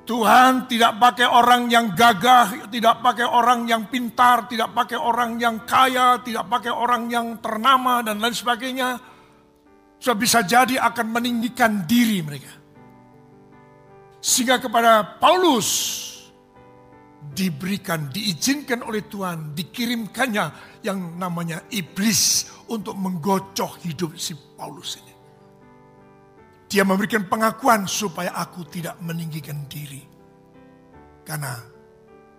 Tuhan 0.06 0.70
tidak 0.70 1.02
pakai 1.02 1.26
orang 1.26 1.66
yang 1.66 1.98
gagah, 1.98 2.70
tidak 2.70 3.02
pakai 3.02 3.26
orang 3.26 3.66
yang 3.66 3.90
pintar, 3.90 4.46
tidak 4.46 4.70
pakai 4.78 5.02
orang 5.02 5.42
yang 5.42 5.66
kaya, 5.66 6.22
tidak 6.22 6.46
pakai 6.46 6.70
orang 6.70 7.10
yang 7.10 7.42
ternama 7.42 8.06
dan 8.06 8.22
lain 8.22 8.38
sebagainya. 8.38 9.02
Sebab 9.98 10.18
bisa 10.22 10.46
jadi 10.46 10.78
akan 10.78 11.10
meninggikan 11.10 11.90
diri 11.90 12.22
mereka. 12.22 12.54
Sehingga 14.22 14.62
kepada 14.62 15.18
Paulus 15.18 15.70
diberikan, 17.34 18.12
diizinkan 18.12 18.84
oleh 18.84 19.08
Tuhan, 19.08 19.56
dikirimkannya 19.56 20.46
yang 20.84 21.18
namanya 21.18 21.66
iblis 21.72 22.52
untuk 22.70 22.94
menggocoh 23.00 23.80
hidup 23.82 24.14
si 24.20 24.36
Paulus 24.56 25.00
ini. 25.00 25.14
Dia 26.68 26.84
memberikan 26.84 27.24
pengakuan 27.26 27.88
supaya 27.88 28.36
aku 28.36 28.68
tidak 28.68 29.00
meninggikan 29.00 29.64
diri. 29.70 30.04
Karena 31.26 31.56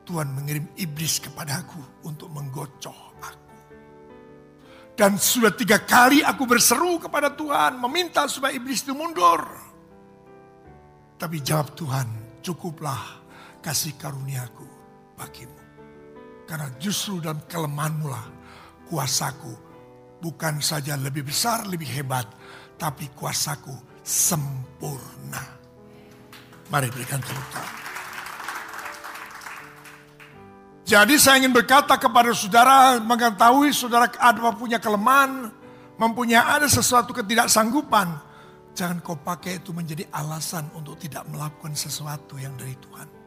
Tuhan 0.06 0.36
mengirim 0.36 0.66
iblis 0.78 1.18
kepada 1.18 1.64
aku 1.64 2.06
untuk 2.06 2.28
menggocoh 2.30 3.16
aku. 3.22 3.46
Dan 4.96 5.16
sudah 5.16 5.52
tiga 5.52 5.82
kali 5.82 6.20
aku 6.24 6.44
berseru 6.48 7.00
kepada 7.00 7.32
Tuhan, 7.32 7.80
meminta 7.80 8.28
supaya 8.28 8.54
iblis 8.56 8.84
itu 8.84 8.92
mundur. 8.96 9.44
Tapi 11.16 11.40
jawab 11.40 11.72
Tuhan, 11.72 12.40
cukuplah 12.44 13.24
kasih 13.64 13.96
karuniaku 13.96 14.75
bagimu. 15.16 15.56
Karena 16.46 16.70
justru 16.78 17.18
dalam 17.18 17.42
kelemahanmu 17.50 18.06
lah 18.06 18.26
kuasaku 18.86 19.52
bukan 20.22 20.62
saja 20.62 20.94
lebih 20.94 21.26
besar, 21.26 21.66
lebih 21.66 21.90
hebat, 21.90 22.28
tapi 22.78 23.10
kuasaku 23.12 23.74
sempurna. 24.06 25.42
Mari 26.70 26.88
berikan 26.90 27.18
tepuk. 27.22 27.66
Jadi 30.86 31.18
saya 31.18 31.42
ingin 31.42 31.50
berkata 31.50 31.98
kepada 31.98 32.30
saudara, 32.30 33.02
mengetahui 33.02 33.74
saudara 33.74 34.06
ada 34.22 34.54
punya 34.54 34.78
kelemahan, 34.78 35.50
mempunyai 35.98 36.38
ada 36.38 36.70
sesuatu 36.70 37.10
ketidaksanggupan. 37.10 38.06
Jangan 38.70 39.02
kau 39.02 39.18
pakai 39.18 39.58
itu 39.58 39.74
menjadi 39.74 40.06
alasan 40.14 40.70
untuk 40.78 40.94
tidak 40.94 41.26
melakukan 41.26 41.74
sesuatu 41.74 42.38
yang 42.38 42.54
dari 42.54 42.78
Tuhan. 42.78 43.25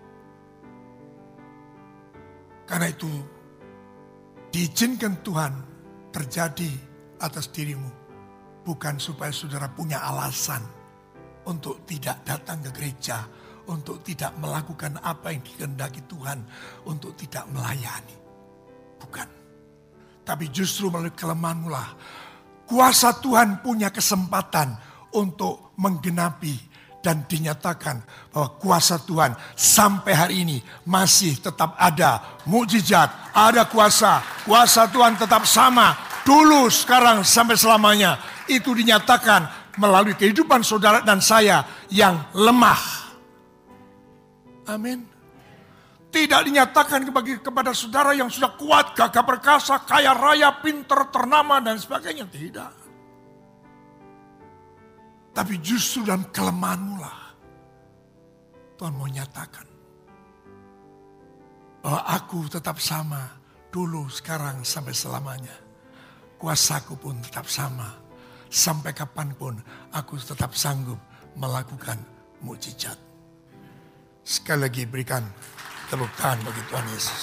Karena 2.70 2.86
itu 2.86 3.10
diizinkan 4.54 5.26
Tuhan 5.26 5.54
terjadi 6.14 6.70
atas 7.18 7.50
dirimu. 7.50 7.90
Bukan 8.62 9.02
supaya 9.02 9.34
saudara 9.34 9.66
punya 9.74 10.06
alasan 10.06 10.62
untuk 11.50 11.82
tidak 11.90 12.22
datang 12.22 12.62
ke 12.62 12.70
gereja 12.70 13.26
untuk 13.70 14.02
tidak 14.02 14.34
melakukan 14.42 14.98
apa 15.00 15.30
yang 15.30 15.46
dikehendaki 15.46 16.02
Tuhan, 16.10 16.42
untuk 16.90 17.14
tidak 17.14 17.46
melayani. 17.54 18.18
Bukan. 18.98 19.30
Tapi 20.26 20.46
justru 20.50 20.90
melalui 20.90 21.14
kelemahanmu 21.14 21.70
lah, 21.70 21.90
kuasa 22.66 23.22
Tuhan 23.22 23.62
punya 23.62 23.94
kesempatan 23.94 24.74
untuk 25.14 25.74
menggenapi 25.78 26.69
dan 27.00 27.24
dinyatakan 27.28 28.04
bahwa 28.32 28.60
kuasa 28.60 29.00
Tuhan 29.04 29.36
sampai 29.56 30.14
hari 30.16 30.36
ini 30.44 30.58
masih 30.84 31.40
tetap 31.40 31.76
ada 31.80 32.42
mukjizat, 32.44 33.36
ada 33.36 33.68
kuasa. 33.68 34.20
Kuasa 34.44 34.92
Tuhan 34.92 35.16
tetap 35.16 35.48
sama 35.48 35.96
dulu, 36.28 36.68
sekarang 36.68 37.24
sampai 37.24 37.56
selamanya. 37.56 38.20
Itu 38.50 38.76
dinyatakan 38.76 39.74
melalui 39.80 40.16
kehidupan 40.16 40.60
saudara 40.66 41.00
dan 41.00 41.24
saya 41.24 41.64
yang 41.88 42.20
lemah 42.36 43.00
Amin. 44.70 45.02
Tidak 46.10 46.42
dinyatakan 46.42 47.06
kepada 47.42 47.74
saudara 47.74 48.18
yang 48.18 48.30
sudah 48.34 48.54
kuat, 48.58 48.98
gagah 48.98 49.26
perkasa, 49.26 49.82
kaya 49.86 50.14
raya, 50.14 50.58
pinter, 50.62 51.10
ternama, 51.14 51.62
dan 51.62 51.78
sebagainya. 51.78 52.26
Tidak. 52.26 52.72
Tapi 55.34 55.62
justru 55.62 56.04
dalam 56.04 56.26
kelemahanmu 56.30 56.96
lah. 57.00 57.20
Tuhan 58.76 58.94
mau 58.96 59.08
nyatakan. 59.08 59.68
Bahwa 61.84 62.02
aku 62.08 62.48
tetap 62.52 62.80
sama. 62.80 63.40
Dulu, 63.70 64.10
sekarang, 64.10 64.66
sampai 64.66 64.96
selamanya. 64.98 65.56
Kuasaku 66.42 66.98
pun 66.98 67.22
tetap 67.22 67.46
sama. 67.46 67.94
Sampai 68.50 68.98
kapan 68.98 69.30
pun 69.38 69.54
aku 69.94 70.18
tetap 70.18 70.58
sanggup 70.58 70.98
melakukan 71.38 72.02
mujizat. 72.42 72.98
Sekali 74.26 74.66
lagi 74.66 74.84
berikan 74.90 75.22
tepuk 75.90 76.10
tangan 76.18 76.42
bagi 76.46 76.62
Tuhan 76.70 76.88
Yesus. 76.90 77.22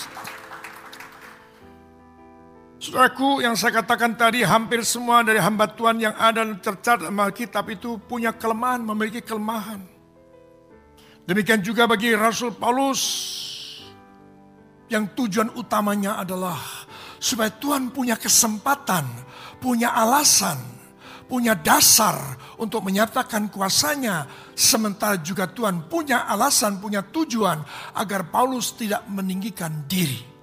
Saudaraku 2.86 3.42
yang 3.42 3.58
saya 3.58 3.82
katakan 3.82 4.14
tadi 4.14 4.46
hampir 4.46 4.86
semua 4.86 5.26
dari 5.26 5.42
hamba 5.42 5.66
Tuhan 5.66 5.98
yang 5.98 6.14
ada 6.14 6.46
tercatat 6.54 7.02
dalam 7.02 7.18
Alkitab 7.18 7.66
itu 7.74 7.98
punya 7.98 8.30
kelemahan, 8.30 8.78
memiliki 8.78 9.26
kelemahan. 9.26 9.82
Demikian 11.26 11.66
juga 11.66 11.90
bagi 11.90 12.14
Rasul 12.14 12.54
Paulus 12.54 13.02
yang 14.86 15.10
tujuan 15.18 15.50
utamanya 15.58 16.22
adalah 16.22 16.62
supaya 17.18 17.50
Tuhan 17.50 17.90
punya 17.90 18.14
kesempatan, 18.14 19.02
punya 19.58 19.90
alasan 19.90 20.78
punya 21.26 21.58
dasar 21.58 22.38
untuk 22.54 22.86
menyatakan 22.86 23.50
kuasanya. 23.50 24.30
Sementara 24.54 25.18
juga 25.18 25.50
Tuhan 25.50 25.90
punya 25.90 26.22
alasan, 26.30 26.78
punya 26.78 27.02
tujuan 27.02 27.66
agar 27.98 28.30
Paulus 28.30 28.78
tidak 28.78 29.02
meninggikan 29.10 29.90
diri. 29.90 30.35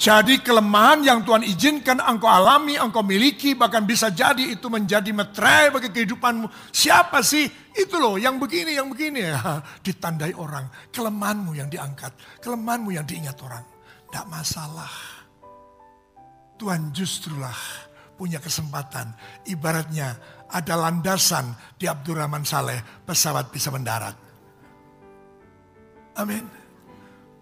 Jadi 0.00 0.40
kelemahan 0.40 1.04
yang 1.04 1.20
Tuhan 1.28 1.44
izinkan 1.44 2.00
engkau 2.00 2.24
alami, 2.24 2.80
engkau 2.80 3.04
miliki, 3.04 3.52
bahkan 3.52 3.84
bisa 3.84 4.08
jadi 4.08 4.56
itu 4.56 4.72
menjadi 4.72 5.12
meterai 5.12 5.68
bagi 5.68 5.92
kehidupanmu. 5.92 6.72
Siapa 6.72 7.20
sih? 7.20 7.44
Itu 7.76 8.00
loh 8.00 8.16
yang 8.16 8.40
begini, 8.40 8.80
yang 8.80 8.88
begini. 8.88 9.28
Ya, 9.28 9.60
ditandai 9.84 10.32
orang. 10.32 10.72
Kelemahanmu 10.88 11.52
yang 11.52 11.68
diangkat. 11.68 12.16
Kelemahanmu 12.40 12.96
yang 12.96 13.04
diingat 13.04 13.36
orang. 13.44 13.60
Tidak 14.08 14.26
masalah. 14.32 14.88
Tuhan 16.56 16.96
justrulah 16.96 17.60
punya 18.16 18.40
kesempatan. 18.40 19.12
Ibaratnya 19.52 20.16
ada 20.50 20.74
landasan 20.74 21.54
di 21.78 21.86
Abdurrahman 21.86 22.42
Saleh, 22.42 22.82
pesawat 23.06 23.48
bisa 23.54 23.70
mendarat. 23.70 24.14
Amin. 26.18 26.44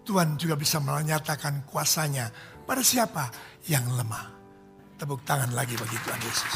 Tuhan 0.05 0.37
juga 0.37 0.57
bisa 0.57 0.81
menyatakan 0.81 1.69
kuasanya 1.69 2.33
pada 2.65 2.81
siapa? 2.81 3.29
Yang 3.69 3.85
lemah. 3.93 4.25
Tepuk 4.97 5.21
tangan 5.25 5.53
lagi 5.53 5.77
bagi 5.77 5.97
Tuhan 6.01 6.21
Yesus. 6.21 6.53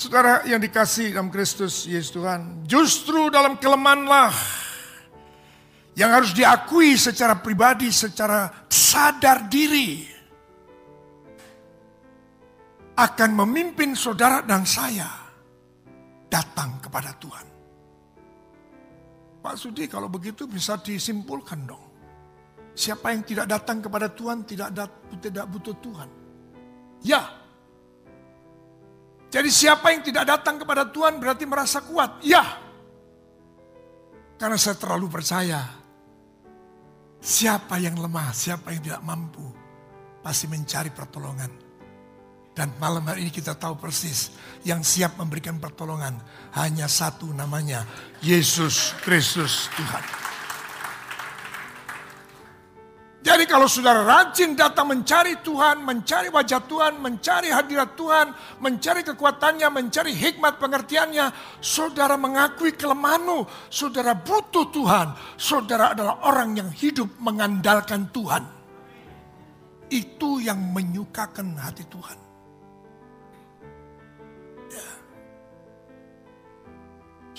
Saudara 0.00 0.40
yang 0.48 0.58
dikasih 0.64 1.12
dalam 1.12 1.28
Kristus 1.28 1.84
Yesus 1.84 2.10
Tuhan. 2.16 2.64
Justru 2.64 3.28
dalam 3.28 3.60
kelemahanlah 3.60 4.32
yang 5.92 6.10
harus 6.10 6.32
diakui 6.32 6.96
secara 6.96 7.36
pribadi, 7.36 7.92
secara 7.92 8.48
sadar 8.66 9.46
diri. 9.46 10.19
Akan 13.00 13.32
memimpin 13.32 13.96
saudara 13.96 14.44
dan 14.44 14.68
saya 14.68 15.08
datang 16.28 16.76
kepada 16.84 17.16
Tuhan. 17.16 17.46
Pak 19.40 19.56
Sudi 19.56 19.88
kalau 19.88 20.12
begitu 20.12 20.44
bisa 20.44 20.76
disimpulkan 20.76 21.64
dong. 21.64 21.84
Siapa 22.76 23.16
yang 23.16 23.24
tidak 23.24 23.48
datang 23.48 23.80
kepada 23.80 24.12
Tuhan 24.12 24.44
tidak 24.44 24.68
tidak 25.16 25.46
butuh 25.48 25.76
Tuhan. 25.80 26.10
Ya. 27.00 27.24
Jadi 29.32 29.48
siapa 29.48 29.96
yang 29.96 30.04
tidak 30.04 30.28
datang 30.28 30.60
kepada 30.60 30.84
Tuhan 30.84 31.16
berarti 31.16 31.44
merasa 31.48 31.80
kuat. 31.80 32.20
Ya. 32.20 32.44
Karena 34.36 34.60
saya 34.60 34.76
terlalu 34.76 35.08
percaya. 35.08 35.60
Siapa 37.20 37.80
yang 37.80 37.96
lemah, 37.96 38.28
siapa 38.36 38.76
yang 38.76 38.84
tidak 38.84 39.02
mampu. 39.08 39.44
Pasti 40.20 40.48
mencari 40.52 40.92
pertolongan. 40.92 41.69
Dan 42.50 42.74
malam 42.82 43.06
hari 43.06 43.24
ini 43.24 43.32
kita 43.32 43.54
tahu 43.54 43.78
persis 43.78 44.34
yang 44.66 44.82
siap 44.82 45.16
memberikan 45.16 45.56
pertolongan 45.62 46.18
hanya 46.58 46.90
satu 46.90 47.30
namanya 47.30 47.86
Yesus 48.20 48.92
Kristus 49.00 49.70
Tuhan. 49.78 50.30
Jadi 53.20 53.44
kalau 53.44 53.68
saudara 53.68 54.00
rajin 54.00 54.56
datang 54.56 54.88
mencari 54.88 55.44
Tuhan, 55.44 55.84
mencari 55.84 56.32
wajah 56.32 56.64
Tuhan, 56.64 57.04
mencari 57.04 57.52
hadirat 57.52 57.92
Tuhan, 57.92 58.32
mencari 58.64 59.04
kekuatannya, 59.04 59.68
mencari 59.68 60.16
hikmat 60.16 60.56
pengertiannya, 60.56 61.28
saudara 61.60 62.16
mengakui 62.16 62.72
kelemahanmu, 62.72 63.44
saudara 63.68 64.16
butuh 64.16 64.72
Tuhan, 64.72 65.12
saudara 65.36 65.92
adalah 65.92 66.24
orang 66.24 66.64
yang 66.64 66.70
hidup 66.72 67.12
mengandalkan 67.20 68.08
Tuhan. 68.08 68.40
Itu 69.92 70.40
yang 70.40 70.72
menyukakan 70.72 71.60
hati 71.60 71.84
Tuhan. 71.92 72.29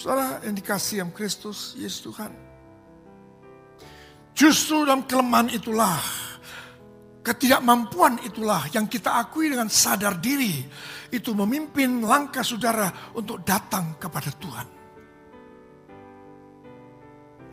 Saudara 0.01 0.41
yang 0.41 0.57
dikasih 0.57 1.05
yang 1.05 1.13
Kristus, 1.13 1.77
Yesus 1.77 2.01
Tuhan. 2.01 2.33
Justru 4.33 4.81
dalam 4.81 5.05
kelemahan 5.05 5.53
itulah, 5.53 6.01
ketidakmampuan 7.21 8.17
itulah 8.25 8.65
yang 8.73 8.89
kita 8.89 9.21
akui 9.21 9.53
dengan 9.53 9.69
sadar 9.69 10.17
diri. 10.17 10.65
Itu 11.13 11.37
memimpin 11.37 12.01
langkah 12.01 12.41
saudara 12.41 13.13
untuk 13.13 13.45
datang 13.45 13.93
kepada 14.01 14.33
Tuhan. 14.33 14.67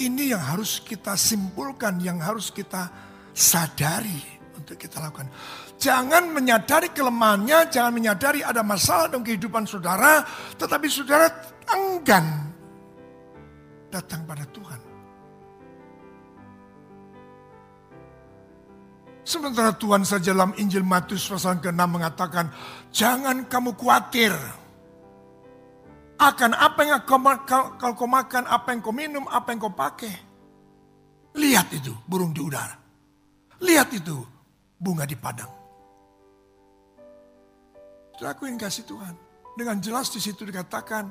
Ini 0.01 0.33
yang 0.33 0.41
harus 0.41 0.81
kita 0.81 1.21
simpulkan, 1.21 2.01
yang 2.01 2.17
harus 2.17 2.49
kita 2.49 2.89
sadari 3.37 4.38
untuk 4.59 4.75
kita 4.75 4.99
lakukan. 4.99 5.31
Jangan 5.79 6.35
menyadari 6.35 6.91
kelemahannya, 6.91 7.71
jangan 7.71 7.93
menyadari 7.95 8.43
ada 8.43 8.67
masalah 8.67 9.07
dalam 9.07 9.23
kehidupan 9.23 9.65
saudara, 9.65 10.27
tetapi 10.59 10.87
saudara 10.91 11.31
enggan 11.71 12.27
datang 13.89 14.27
pada 14.27 14.45
Tuhan. 14.51 14.81
Sementara 19.29 19.77
Tuhan 19.77 20.09
saja 20.09 20.33
dalam 20.33 20.57
Injil 20.57 20.81
Matius 20.81 21.29
pasal 21.29 21.61
ke-6 21.61 21.85
mengatakan, 21.85 22.49
jangan 22.89 23.45
kamu 23.45 23.77
khawatir 23.77 24.33
akan 26.17 26.51
apa 26.57 26.81
yang 26.83 27.01
kau, 27.05 27.21
kau, 27.45 27.93
kau 27.93 28.09
makan, 28.09 28.49
apa 28.49 28.73
yang 28.73 28.81
kau 28.81 28.91
minum, 28.91 29.29
apa 29.29 29.53
yang 29.53 29.61
kau 29.61 29.77
pakai. 29.77 30.17
Lihat 31.37 31.69
itu 31.77 31.93
burung 32.09 32.33
di 32.33 32.41
udara. 32.41 32.73
Lihat 33.61 33.93
itu 33.95 34.38
bunga 34.79 35.05
di 35.05 35.19
padang. 35.19 35.53
Aku 38.19 38.51
yang 38.51 38.59
kasih 38.59 38.83
Tuhan. 38.83 39.15
Dengan 39.55 39.79
jelas 39.79 40.11
di 40.11 40.19
situ 40.19 40.43
dikatakan 40.43 41.11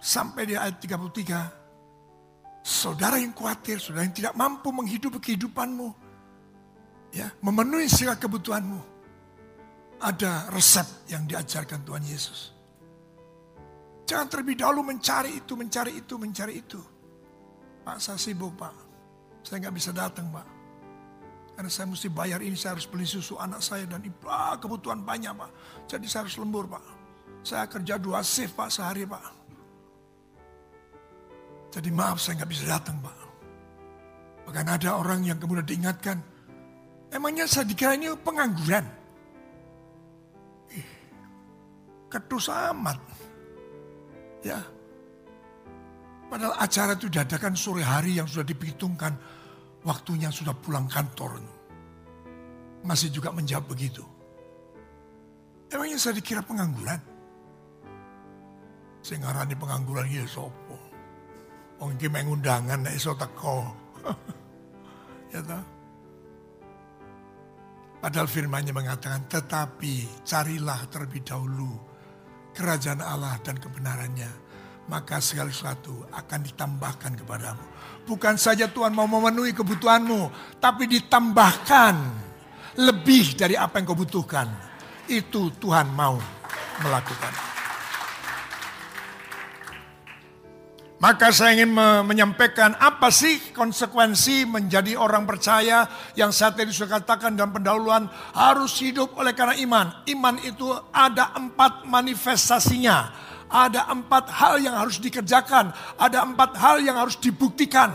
sampai 0.00 0.44
di 0.44 0.54
ayat 0.56 0.76
33. 0.80 2.64
Saudara 2.64 3.20
yang 3.20 3.36
khawatir, 3.36 3.76
saudara 3.76 4.08
yang 4.08 4.16
tidak 4.16 4.32
mampu 4.36 4.72
menghidupi 4.72 5.20
kehidupanmu 5.20 5.88
ya, 7.12 7.28
memenuhi 7.44 7.88
segala 7.88 8.16
kebutuhanmu. 8.16 8.80
Ada 10.00 10.52
resep 10.52 11.08
yang 11.12 11.24
diajarkan 11.24 11.84
Tuhan 11.84 12.04
Yesus. 12.04 12.52
Jangan 14.04 14.28
terlebih 14.28 14.60
dahulu 14.60 14.84
mencari 14.84 15.40
itu, 15.40 15.56
mencari 15.56 15.92
itu, 15.96 16.14
mencari 16.20 16.60
itu. 16.60 16.80
Pak, 17.84 18.00
saya 18.00 18.20
sibuk 18.20 18.52
pak. 18.56 18.72
Saya 19.44 19.64
nggak 19.64 19.76
bisa 19.76 19.92
datang 19.96 20.28
pak. 20.28 20.53
Karena 21.54 21.70
saya 21.70 21.86
mesti 21.86 22.10
bayar 22.10 22.42
ini, 22.42 22.58
saya 22.58 22.74
harus 22.74 22.90
beli 22.90 23.06
susu 23.06 23.38
anak 23.38 23.62
saya 23.62 23.86
dan 23.86 24.02
ibu, 24.02 24.26
ah, 24.26 24.58
kebutuhan 24.58 25.06
banyak 25.06 25.30
pak. 25.30 25.50
Jadi 25.86 26.06
saya 26.10 26.26
harus 26.26 26.34
lembur 26.38 26.66
pak. 26.66 26.82
Saya 27.46 27.70
kerja 27.70 27.94
dua 27.96 28.26
shift 28.26 28.58
pak 28.58 28.74
sehari 28.74 29.06
pak. 29.06 29.22
Jadi 31.70 31.90
maaf 31.94 32.18
saya 32.18 32.42
nggak 32.42 32.50
bisa 32.50 32.64
datang 32.66 32.98
pak. 32.98 33.16
Bahkan 34.50 34.66
ada 34.66 34.98
orang 34.98 35.22
yang 35.22 35.38
kemudian 35.38 35.66
diingatkan, 35.66 36.18
Emangnya 37.14 37.46
saya 37.46 37.62
dikira 37.62 37.94
ini 37.94 38.10
pengangguran? 38.18 38.82
Ketus 42.10 42.50
amat. 42.50 42.98
Ya. 44.42 44.58
Padahal 46.26 46.58
acara 46.58 46.98
itu 46.98 47.06
diadakan 47.06 47.54
sore 47.54 47.86
hari 47.86 48.18
yang 48.18 48.26
sudah 48.26 48.42
diperhitungkan. 48.42 49.14
Waktunya 49.84 50.32
sudah 50.32 50.56
pulang 50.56 50.88
kantor. 50.88 51.44
Masih 52.84 53.12
juga 53.12 53.28
menjawab 53.32 53.68
begitu. 53.68 54.04
Emangnya 55.68 56.00
saya 56.00 56.16
dikira 56.16 56.40
pengangguran? 56.40 57.00
Saya 59.04 59.20
ngarani 59.20 59.54
pengangguran 59.56 60.08
ya 60.08 60.24
sopo. 60.24 60.76
Iki 61.84 62.08
mengundangan 62.08 62.80
nek 62.80 62.96
iso 62.96 63.12
teko. 63.12 63.68
ya 65.36 65.40
tak? 65.44 65.64
Padahal 68.00 68.28
firmannya 68.28 68.72
mengatakan, 68.72 69.24
tetapi 69.28 70.24
carilah 70.24 70.80
terlebih 70.92 71.24
dahulu 71.24 71.72
kerajaan 72.52 73.00
Allah 73.00 73.36
dan 73.40 73.56
kebenarannya. 73.56 74.43
Maka 74.84 75.16
segala 75.24 75.48
sesuatu 75.48 76.04
akan 76.12 76.40
ditambahkan 76.44 77.16
kepadamu. 77.16 77.64
Bukan 78.04 78.36
saja 78.36 78.68
Tuhan 78.68 78.92
mau 78.92 79.08
memenuhi 79.08 79.56
kebutuhanmu, 79.56 80.28
tapi 80.60 80.84
ditambahkan 80.84 81.96
lebih 82.76 83.32
dari 83.32 83.56
apa 83.56 83.80
yang 83.80 83.88
kau 83.88 83.96
butuhkan. 83.96 84.44
Itu 85.08 85.48
Tuhan 85.56 85.88
mau 85.88 86.20
melakukan. 86.84 87.54
Maka 91.04 91.28
saya 91.36 91.52
ingin 91.52 91.76
menyampaikan 92.08 92.72
apa 92.80 93.12
sih 93.12 93.52
konsekuensi 93.52 94.48
menjadi 94.48 94.96
orang 94.96 95.28
percaya 95.28 95.84
yang 96.16 96.32
saat 96.32 96.56
ini 96.56 96.72
sudah 96.72 96.96
katakan 96.96 97.36
dalam 97.36 97.52
pendahuluan 97.52 98.08
harus 98.32 98.80
hidup 98.80 99.12
oleh 99.20 99.36
karena 99.36 99.52
iman. 99.68 99.86
Iman 100.08 100.40
itu 100.40 100.64
ada 100.96 101.36
empat 101.36 101.84
manifestasinya. 101.84 103.12
Ada 103.50 103.90
empat 103.92 104.30
hal 104.30 104.60
yang 104.62 104.74
harus 104.76 104.98
dikerjakan. 104.98 105.70
Ada 106.00 106.24
empat 106.24 106.56
hal 106.58 106.82
yang 106.82 106.96
harus 106.98 107.16
dibuktikan. 107.20 107.92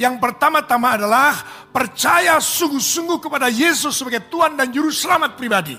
Yang 0.00 0.18
pertama-tama 0.18 0.96
adalah 0.96 1.36
percaya 1.70 2.40
sungguh-sungguh 2.40 3.22
kepada 3.22 3.52
Yesus 3.52 3.94
sebagai 3.94 4.26
Tuhan 4.32 4.56
dan 4.56 4.72
Juru 4.72 4.90
Selamat 4.90 5.36
pribadi. 5.36 5.76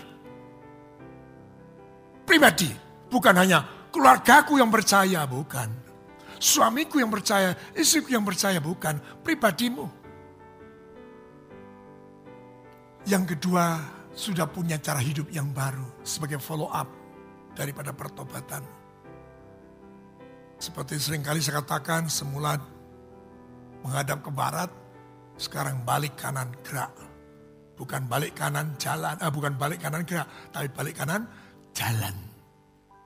Pribadi, 2.23 2.71
bukan 3.11 3.35
hanya 3.35 3.89
keluargaku 3.91 4.61
yang 4.61 4.71
percaya, 4.71 5.27
bukan 5.27 5.83
Suamiku 6.43 6.99
yang 6.99 7.07
percaya, 7.07 7.55
istriku 7.71 8.11
yang 8.11 8.27
percaya, 8.27 8.59
bukan 8.59 8.99
pribadimu. 9.23 9.87
Yang 13.07 13.23
kedua, 13.31 13.79
sudah 14.11 14.51
punya 14.51 14.75
cara 14.75 14.99
hidup 14.99 15.31
yang 15.31 15.55
baru 15.55 16.03
sebagai 16.03 16.43
follow 16.43 16.67
up 16.67 16.91
daripada 17.55 17.95
pertobatan. 17.95 18.82
Seperti 20.63 20.95
sering 20.95 21.19
kali 21.19 21.43
saya 21.43 21.59
katakan, 21.59 22.07
semula 22.07 22.55
menghadap 23.83 24.23
ke 24.23 24.31
barat, 24.31 24.71
sekarang 25.35 25.83
balik 25.83 26.15
kanan 26.15 26.55
gerak. 26.63 26.87
Bukan 27.75 28.07
balik 28.07 28.31
kanan 28.31 28.71
jalan, 28.79 29.19
ah, 29.19 29.27
bukan 29.27 29.59
balik 29.59 29.83
kanan 29.83 30.07
gerak, 30.07 30.23
tapi 30.55 30.71
balik 30.71 30.95
kanan 30.95 31.27
jalan. 31.75 32.15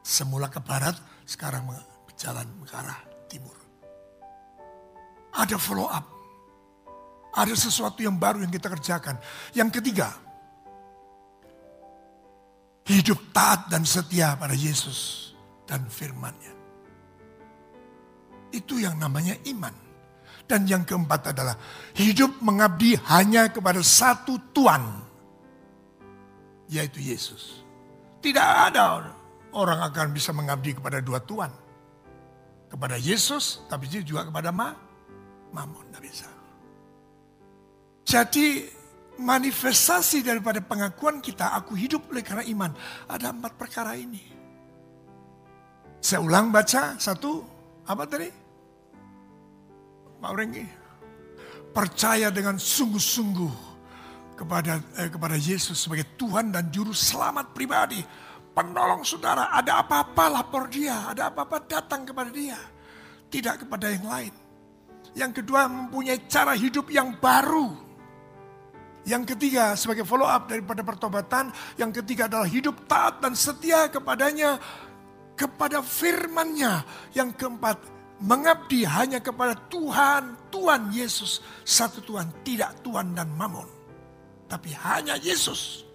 Semula 0.05 0.53
ke 0.53 0.61
barat, 0.61 0.93
sekarang 1.25 1.65
berjalan 2.05 2.45
ke 2.61 2.77
arah 2.77 2.99
timur. 3.25 3.57
Ada 5.33 5.57
follow 5.57 5.89
up. 5.89 6.05
Ada 7.33 7.57
sesuatu 7.57 8.05
yang 8.05 8.21
baru 8.21 8.45
yang 8.45 8.53
kita 8.53 8.69
kerjakan. 8.69 9.17
Yang 9.57 9.81
ketiga, 9.81 10.13
hidup 12.85 13.17
taat 13.33 13.65
dan 13.65 13.81
setia 13.81 14.37
pada 14.37 14.53
Yesus 14.53 15.33
dan 15.65 15.89
firman-Nya. 15.89 16.56
Itu 18.51 18.79
yang 18.79 18.97
namanya 18.97 19.35
iman. 19.51 19.73
Dan 20.47 20.63
yang 20.63 20.87
keempat 20.87 21.35
adalah 21.35 21.59
hidup 21.99 22.39
mengabdi 22.39 22.95
hanya 23.11 23.51
kepada 23.51 23.83
satu 23.83 24.39
Tuhan, 24.55 25.03
yaitu 26.71 27.03
Yesus. 27.03 27.67
Tidak 28.23 28.47
ada 28.71 29.11
orang 29.51 29.83
akan 29.91 30.15
bisa 30.15 30.31
mengabdi 30.31 30.71
kepada 30.71 31.03
dua 31.03 31.19
Tuhan 31.19 31.51
kepada 32.67 32.99
Yesus, 32.99 33.63
tapi 33.71 33.87
juga 33.87 34.27
kepada 34.27 34.51
ma, 34.51 34.75
Mamun. 35.51 35.87
Tidak 35.87 36.03
bisa. 36.03 36.27
Jadi 38.07 38.67
manifestasi 39.19 40.23
daripada 40.23 40.63
pengakuan 40.63 41.19
kita, 41.23 41.55
aku 41.55 41.75
hidup 41.75 42.07
oleh 42.11 42.23
karena 42.23 42.43
iman. 42.47 42.71
Ada 43.07 43.31
empat 43.35 43.53
perkara 43.55 43.95
ini. 43.95 44.35
Saya 45.97 46.23
ulang 46.23 46.53
baca 46.53 46.95
satu, 46.99 47.43
apa 47.87 48.03
tadi? 48.03 48.29
Pak 50.19 50.31
Renggi. 50.35 50.65
Percaya 51.71 52.27
dengan 52.33 52.59
sungguh-sungguh 52.59 53.53
kepada 54.37 54.81
eh, 55.01 55.09
kepada 55.09 55.37
Yesus 55.37 55.77
sebagai 55.77 56.17
Tuhan 56.17 56.53
dan 56.53 56.69
Juru 56.73 56.91
Selamat 56.91 57.53
pribadi 57.53 58.01
penolong 58.57 59.05
saudara. 59.05 59.53
Ada 59.53 59.85
apa-apa 59.85 60.25
lapor 60.41 60.65
dia, 60.67 61.13
ada 61.13 61.29
apa-apa 61.29 61.63
datang 61.69 62.03
kepada 62.09 62.33
dia. 62.33 62.57
Tidak 63.29 63.67
kepada 63.67 63.93
yang 63.93 64.05
lain. 64.09 64.33
Yang 65.13 65.41
kedua 65.43 65.69
mempunyai 65.69 66.25
cara 66.25 66.57
hidup 66.57 66.89
yang 66.89 67.13
baru. 67.21 67.85
Yang 69.07 69.35
ketiga 69.35 69.71
sebagai 69.77 70.03
follow 70.03 70.27
up 70.27 70.49
daripada 70.49 70.81
pertobatan. 70.83 71.53
Yang 71.77 72.01
ketiga 72.03 72.27
adalah 72.27 72.49
hidup 72.49 72.89
taat 72.89 73.21
dan 73.21 73.37
setia 73.37 73.87
kepadanya. 73.87 74.57
Kepada 75.37 75.85
firmannya. 75.85 76.81
Yang 77.13 77.29
keempat 77.37 77.77
mengabdi 78.25 78.81
hanya 78.83 79.21
kepada 79.21 79.53
Tuhan. 79.69 80.49
Tuhan 80.49 80.89
Yesus. 80.89 81.45
Satu 81.61 82.01
Tuhan 82.01 82.41
tidak 82.41 82.81
Tuhan 82.81 83.13
dan 83.13 83.29
Mamon. 83.37 83.69
Tapi 84.49 84.73
hanya 84.73 85.15
Yesus. 85.21 85.87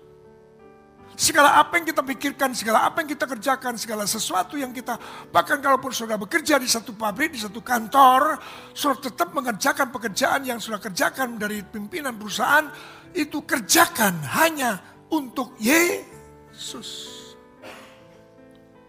Segala 1.12 1.60
apa 1.60 1.76
yang 1.76 1.84
kita 1.84 2.00
pikirkan, 2.00 2.56
segala 2.56 2.88
apa 2.88 3.04
yang 3.04 3.12
kita 3.12 3.28
kerjakan, 3.28 3.76
segala 3.76 4.08
sesuatu 4.08 4.56
yang 4.56 4.72
kita, 4.72 4.96
bahkan 5.28 5.60
kalaupun 5.60 5.92
sudah 5.92 6.16
bekerja 6.16 6.56
di 6.56 6.64
satu 6.64 6.96
pabrik, 6.96 7.36
di 7.36 7.40
satu 7.40 7.60
kantor, 7.60 8.40
sudah 8.72 8.96
tetap 8.96 9.28
mengerjakan 9.36 9.92
pekerjaan 9.92 10.40
yang 10.48 10.56
sudah 10.56 10.80
kerjakan 10.80 11.36
dari 11.36 11.60
pimpinan 11.68 12.16
perusahaan, 12.16 12.64
itu 13.12 13.44
kerjakan 13.44 14.24
hanya 14.24 14.80
untuk 15.12 15.52
Yesus. 15.60 17.21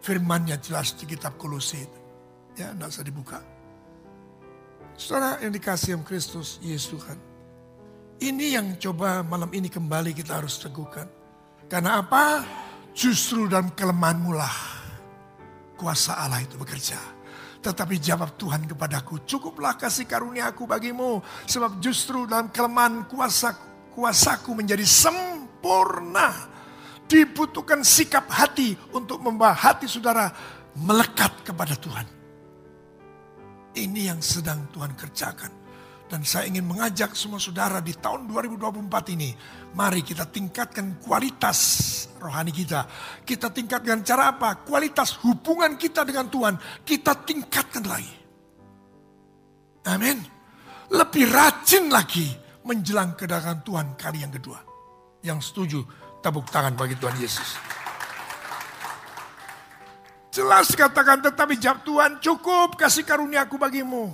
Firmannya 0.03 0.59
jelas 0.59 0.93
di 0.99 1.07
kitab 1.07 1.39
Kolose 1.39 2.03
Ya, 2.53 2.69
tidak 2.69 2.93
usah 2.93 3.01
dibuka. 3.01 3.39
Saudara 4.93 5.41
yang 5.41 5.49
dikasih 5.49 5.97
Kristus, 6.05 6.61
Yesus 6.61 6.93
Tuhan. 6.93 7.17
Ini 8.21 8.61
yang 8.61 8.67
coba 8.77 9.25
malam 9.25 9.49
ini 9.57 9.73
kembali 9.73 10.13
kita 10.13 10.37
harus 10.37 10.61
teguhkan 10.61 11.09
karena 11.73 12.05
apa? 12.05 12.45
Justru 12.93 13.49
dalam 13.49 13.73
kelemahanmu 13.73 14.31
lah 14.37 14.55
kuasa 15.73 16.21
Allah 16.21 16.45
itu 16.45 16.53
bekerja. 16.53 17.01
Tetapi 17.65 17.97
jawab 17.97 18.37
Tuhan 18.37 18.69
kepadaku, 18.69 19.25
cukuplah 19.25 19.73
kasih 19.73 20.05
karunia 20.05 20.53
aku 20.53 20.69
bagimu. 20.69 21.23
Sebab 21.49 21.81
justru 21.81 22.29
dalam 22.29 22.53
kelemahan 22.53 23.09
kuasa 23.09 23.57
kuasaku 23.89 24.53
menjadi 24.53 24.85
sempurna. 24.85 26.52
Dibutuhkan 27.07 27.85
sikap 27.85 28.25
hati 28.31 28.73
untuk 28.95 29.21
membawa 29.21 29.53
hati 29.53 29.85
saudara 29.85 30.31
melekat 30.77 31.45
kepada 31.45 31.77
Tuhan. 31.77 32.07
Ini 33.73 34.13
yang 34.13 34.21
sedang 34.21 34.69
Tuhan 34.69 34.93
kerjakan. 34.93 35.63
Dan 36.13 36.21
saya 36.21 36.45
ingin 36.45 36.69
mengajak 36.69 37.17
semua 37.17 37.41
saudara 37.41 37.81
di 37.81 37.97
tahun 37.97 38.29
2024 38.29 39.17
ini. 39.17 39.33
Mari 39.73 40.05
kita 40.05 40.29
tingkatkan 40.29 41.01
kualitas 41.01 41.57
rohani 42.21 42.53
kita. 42.53 42.85
Kita 43.25 43.49
tingkatkan 43.49 44.05
cara 44.05 44.37
apa? 44.37 44.61
Kualitas 44.61 45.17
hubungan 45.25 45.73
kita 45.73 46.05
dengan 46.05 46.29
Tuhan. 46.29 46.53
Kita 46.85 47.17
tingkatkan 47.17 47.81
lagi. 47.89 48.13
Amin. 49.89 50.21
Lebih 50.93 51.25
rajin 51.33 51.89
lagi 51.89 52.29
menjelang 52.61 53.17
kedatangan 53.17 53.65
Tuhan 53.65 53.87
kali 53.97 54.21
yang 54.21 54.29
kedua. 54.29 54.61
Yang 55.25 55.49
setuju 55.49 55.79
tepuk 56.23 56.47
tangan 56.47 56.71
bagi 56.79 56.95
Tuhan 56.95 57.19
Yesus. 57.19 57.59
Jelas 60.33 60.73
katakan 60.73 61.21
tetapi 61.21 61.61
jawab 61.61 61.85
Tuhan 61.85 62.11
cukup 62.17 62.79
kasih 62.79 63.05
karunia 63.05 63.45
aku 63.45 63.59
bagimu. 63.59 64.09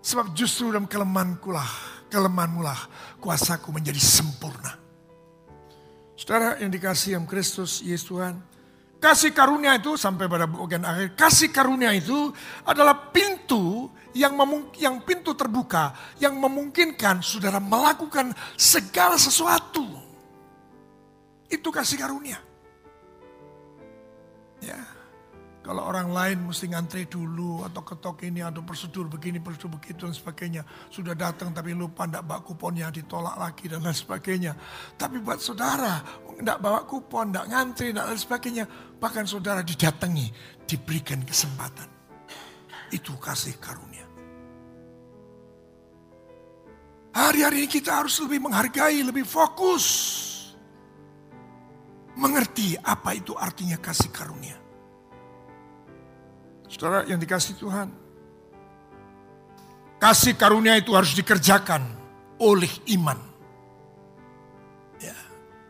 Sebab 0.00 0.32
justru 0.32 0.72
dalam 0.72 0.88
kelemahanku 0.88 1.52
lah, 1.52 1.68
kelemahanmu 2.08 2.64
lah, 2.64 2.80
kuasaku 3.20 3.74
menjadi 3.74 4.00
sempurna. 4.00 4.78
Saudara 6.16 6.56
yang 6.62 6.72
dikasih 6.72 7.20
yang 7.20 7.28
Kristus 7.28 7.84
Yesus 7.84 8.08
Tuhan. 8.08 8.40
Kasih 8.98 9.30
karunia 9.30 9.78
itu 9.78 9.94
sampai 9.94 10.26
pada 10.26 10.48
bagian 10.48 10.82
akhir. 10.82 11.14
Kasih 11.14 11.52
karunia 11.52 11.94
itu 11.94 12.34
adalah 12.66 13.12
pintu 13.14 13.92
yang 14.16 14.34
yang 14.80 14.98
pintu 15.04 15.36
terbuka 15.38 15.94
yang 16.18 16.34
memungkinkan 16.40 17.22
saudara 17.22 17.62
melakukan 17.62 18.34
segala 18.58 19.14
sesuatu. 19.14 20.07
Itu 21.48 21.72
kasih 21.72 21.96
karunia. 21.96 22.38
Ya. 24.60 24.78
Kalau 25.68 25.84
orang 25.84 26.08
lain 26.08 26.48
mesti 26.48 26.64
ngantri 26.72 27.04
dulu 27.04 27.60
atau 27.60 27.84
ketok 27.84 28.24
ini 28.24 28.40
atau 28.40 28.64
prosedur 28.64 29.04
begini, 29.04 29.36
prosedur 29.36 29.76
begitu 29.76 30.08
dan 30.08 30.16
sebagainya. 30.16 30.64
Sudah 30.88 31.12
datang 31.12 31.52
tapi 31.52 31.76
lupa 31.76 32.08
ndak 32.08 32.24
bawa 32.24 32.40
kuponnya 32.40 32.88
ditolak 32.88 33.36
lagi 33.36 33.68
dan 33.68 33.84
lain 33.84 33.92
sebagainya. 33.92 34.56
Tapi 34.96 35.20
buat 35.20 35.44
saudara 35.44 36.00
ndak 36.40 36.58
bawa 36.64 36.88
kupon, 36.88 37.36
ndak 37.36 37.52
ngantri 37.52 37.92
dan 37.92 38.08
lain 38.08 38.16
sebagainya. 38.16 38.64
Bahkan 38.96 39.28
saudara 39.28 39.60
didatangi, 39.60 40.32
diberikan 40.64 41.20
kesempatan. 41.20 41.88
Itu 42.88 43.20
kasih 43.20 43.60
karunia. 43.60 44.08
Hari-hari 47.12 47.66
ini 47.66 47.68
kita 47.68 47.98
harus 47.98 48.16
lebih 48.24 48.40
menghargai, 48.46 49.04
lebih 49.04 49.28
fokus. 49.28 49.84
Mengerti 52.18 52.74
apa 52.74 53.14
itu 53.14 53.30
artinya 53.38 53.78
kasih 53.78 54.10
karunia. 54.10 54.58
Saudara 56.66 57.06
yang 57.06 57.22
dikasih 57.22 57.54
Tuhan. 57.54 57.88
Kasih 60.02 60.34
karunia 60.34 60.74
itu 60.74 60.98
harus 60.98 61.14
dikerjakan 61.14 61.86
oleh 62.42 62.70
iman. 62.98 63.18
Ya. 64.98 65.14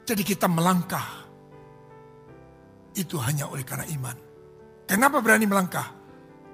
Jadi 0.09 0.25
kita 0.25 0.49
melangkah. 0.49 1.29
Itu 2.97 3.21
hanya 3.21 3.53
oleh 3.53 3.63
karena 3.69 3.85
iman. 3.93 4.17
Kenapa 4.89 5.21
berani 5.21 5.45
melangkah? 5.45 5.85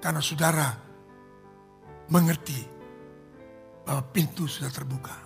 Karena 0.03 0.19
saudara 0.19 0.75
mengerti 2.11 2.59
bahwa 3.87 4.03
pintu 4.11 4.51
sudah 4.51 4.75
terbuka. 4.75 5.17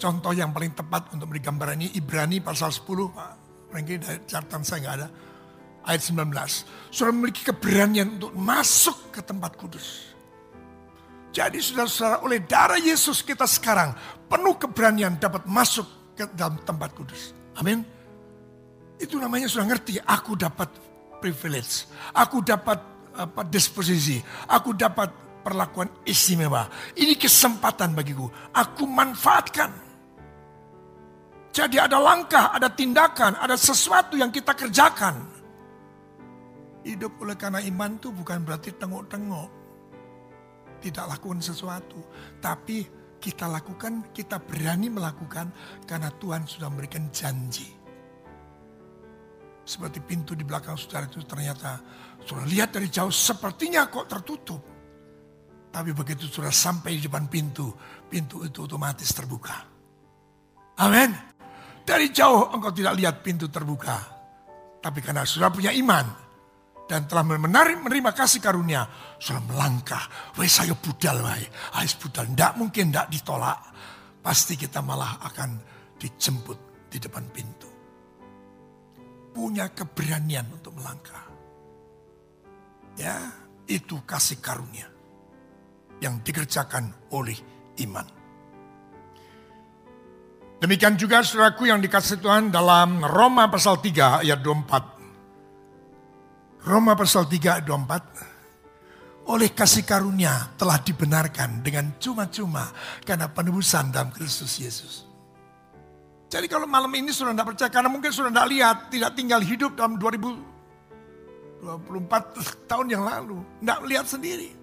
Contoh 0.00 0.32
yang 0.32 0.56
paling 0.56 0.72
tepat 0.72 1.12
untuk 1.12 1.30
beri 1.30 1.44
gambaran 1.44 1.78
ini 1.84 1.94
Ibrani 2.00 2.40
pasal 2.40 2.74
10. 2.74 3.12
Pak 3.12 3.41
Mungkin 3.72 4.04
catatan 4.28 4.62
saya 4.62 4.78
nggak 4.84 4.96
ada 5.00 5.08
ayat 5.88 6.02
19. 6.04 6.92
Saudara 6.92 7.12
memiliki 7.16 7.42
keberanian 7.42 8.20
untuk 8.20 8.32
masuk 8.36 9.10
ke 9.10 9.20
tempat 9.24 9.56
kudus. 9.58 10.12
Jadi 11.32 11.58
saudara-saudara 11.64 12.20
oleh 12.20 12.44
darah 12.44 12.76
Yesus 12.76 13.24
kita 13.24 13.48
sekarang 13.48 13.96
penuh 14.28 14.54
keberanian 14.60 15.16
dapat 15.16 15.48
masuk 15.48 16.12
ke 16.12 16.28
dalam 16.36 16.60
tempat 16.62 16.92
kudus. 16.92 17.32
Amin. 17.56 17.80
Itu 19.00 19.16
namanya 19.16 19.48
sudah 19.48 19.66
ngerti, 19.66 19.98
aku 19.98 20.36
dapat 20.36 20.68
privilege. 21.18 21.88
Aku 22.14 22.44
dapat 22.44 22.78
apa 23.16 23.42
disposisi. 23.48 24.22
Aku 24.46 24.76
dapat 24.76 25.10
perlakuan 25.42 25.90
istimewa. 26.06 26.70
Ini 26.94 27.18
kesempatan 27.18 27.98
bagiku. 27.98 28.30
Aku 28.54 28.86
manfaatkan. 28.86 29.81
Jadi 31.52 31.76
ada 31.76 32.00
langkah, 32.00 32.48
ada 32.50 32.72
tindakan, 32.72 33.36
ada 33.36 33.60
sesuatu 33.60 34.16
yang 34.16 34.32
kita 34.32 34.56
kerjakan 34.56 35.32
Hidup 36.82 37.22
oleh 37.22 37.38
karena 37.38 37.62
iman 37.62 37.94
itu 37.94 38.10
bukan 38.10 38.42
berarti 38.42 38.74
tengok-tengok. 38.74 39.50
Tidak 40.82 41.04
lakukan 41.06 41.38
sesuatu. 41.38 42.02
Tapi 42.42 42.82
kita 43.22 43.46
lakukan, 43.46 44.10
kita 44.10 44.42
berani 44.42 44.90
melakukan 44.90 45.46
karena 45.86 46.10
Tuhan 46.10 46.42
sudah 46.42 46.66
memberikan 46.66 47.06
janji. 47.14 47.70
Seperti 49.62 50.02
pintu 50.02 50.34
di 50.34 50.42
belakang 50.42 50.74
saudara 50.74 51.06
itu 51.06 51.22
ternyata 51.22 51.78
sudah 52.26 52.42
lihat 52.50 52.74
dari 52.74 52.90
jauh 52.90 53.14
sepertinya 53.14 53.86
kok 53.86 54.10
tertutup. 54.10 54.62
Tapi 55.70 55.94
begitu 55.94 56.26
sudah 56.26 56.50
sampai 56.50 56.98
di 56.98 57.06
depan 57.06 57.30
pintu, 57.30 57.70
pintu 58.10 58.42
itu 58.42 58.66
otomatis 58.66 59.06
terbuka. 59.14 59.54
Amin. 60.82 61.14
Dari 61.82 62.14
jauh 62.14 62.54
engkau 62.54 62.70
tidak 62.70 62.94
lihat 62.98 63.14
pintu 63.20 63.50
terbuka. 63.50 63.98
Tapi 64.82 64.98
karena 64.98 65.22
sudah 65.22 65.50
punya 65.50 65.70
iman, 65.70 66.06
dan 66.92 67.08
telah 67.08 67.24
menarik 67.24 67.80
menerima 67.80 68.12
kasih 68.12 68.42
karunia 68.42 68.84
sudah 69.16 69.40
melangkah. 69.48 70.02
Wah 70.36 70.44
saya 70.44 70.74
budal 70.76 71.22
wah 71.24 71.38
ais 71.80 71.96
budal. 71.96 72.28
Ndak 72.34 72.58
mungkin 72.58 72.92
ndak 72.92 73.08
ditolak. 73.08 73.58
Pasti 74.22 74.54
kita 74.60 74.84
malah 74.84 75.18
akan 75.24 75.50
dijemput 75.98 76.86
di 76.92 77.00
depan 77.00 77.24
pintu. 77.32 77.70
Punya 79.32 79.72
keberanian 79.72 80.46
untuk 80.52 80.76
melangkah. 80.76 81.24
Ya 83.00 83.16
itu 83.64 84.04
kasih 84.04 84.44
karunia 84.44 84.84
yang 86.04 86.20
dikerjakan 86.20 86.92
oleh 87.14 87.38
iman 87.88 88.21
Demikian 90.62 90.94
juga 90.94 91.26
saudaraku 91.26 91.66
yang 91.66 91.82
dikasih 91.82 92.22
Tuhan 92.22 92.54
dalam 92.54 93.02
Roma 93.02 93.50
pasal 93.50 93.82
3 93.82 94.22
ayat 94.22 94.38
24. 94.46 96.70
Roma 96.70 96.94
pasal 96.94 97.26
3 97.26 97.58
ayat 97.58 97.66
24. 97.66 99.26
Oleh 99.26 99.50
kasih 99.50 99.82
karunia 99.82 100.54
telah 100.54 100.78
dibenarkan 100.78 101.66
dengan 101.66 101.98
cuma-cuma 101.98 102.70
karena 103.02 103.26
penebusan 103.26 103.90
dalam 103.90 104.14
Kristus 104.14 104.54
Yesus. 104.62 105.02
Jadi 106.30 106.46
kalau 106.46 106.70
malam 106.70 106.94
ini 106.94 107.10
sudah 107.10 107.34
tidak 107.34 107.58
percaya, 107.58 107.66
karena 107.66 107.90
mungkin 107.90 108.14
sudah 108.14 108.30
tidak 108.30 108.46
lihat, 108.54 108.86
tidak 108.86 109.18
tinggal 109.18 109.42
hidup 109.42 109.74
dalam 109.74 109.98
2024 109.98 112.70
tahun 112.70 112.86
yang 112.86 113.02
lalu. 113.02 113.42
Tidak 113.58 113.80
lihat 113.90 114.06
sendiri. 114.06 114.54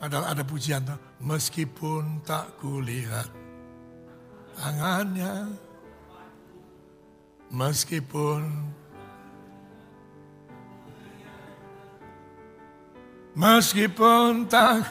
Padahal 0.00 0.32
ada 0.32 0.40
pujian, 0.40 0.88
meskipun 1.20 2.24
tak 2.24 2.56
kulihat, 2.64 3.28
tangannya. 4.58 5.52
Meskipun 7.50 8.70
Meskipun 13.40 14.44
tak 14.50 14.84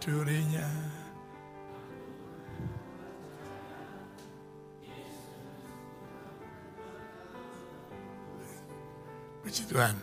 durinya. 0.00 0.66
Puji 9.44 9.62
Tuhan. 9.68 9.94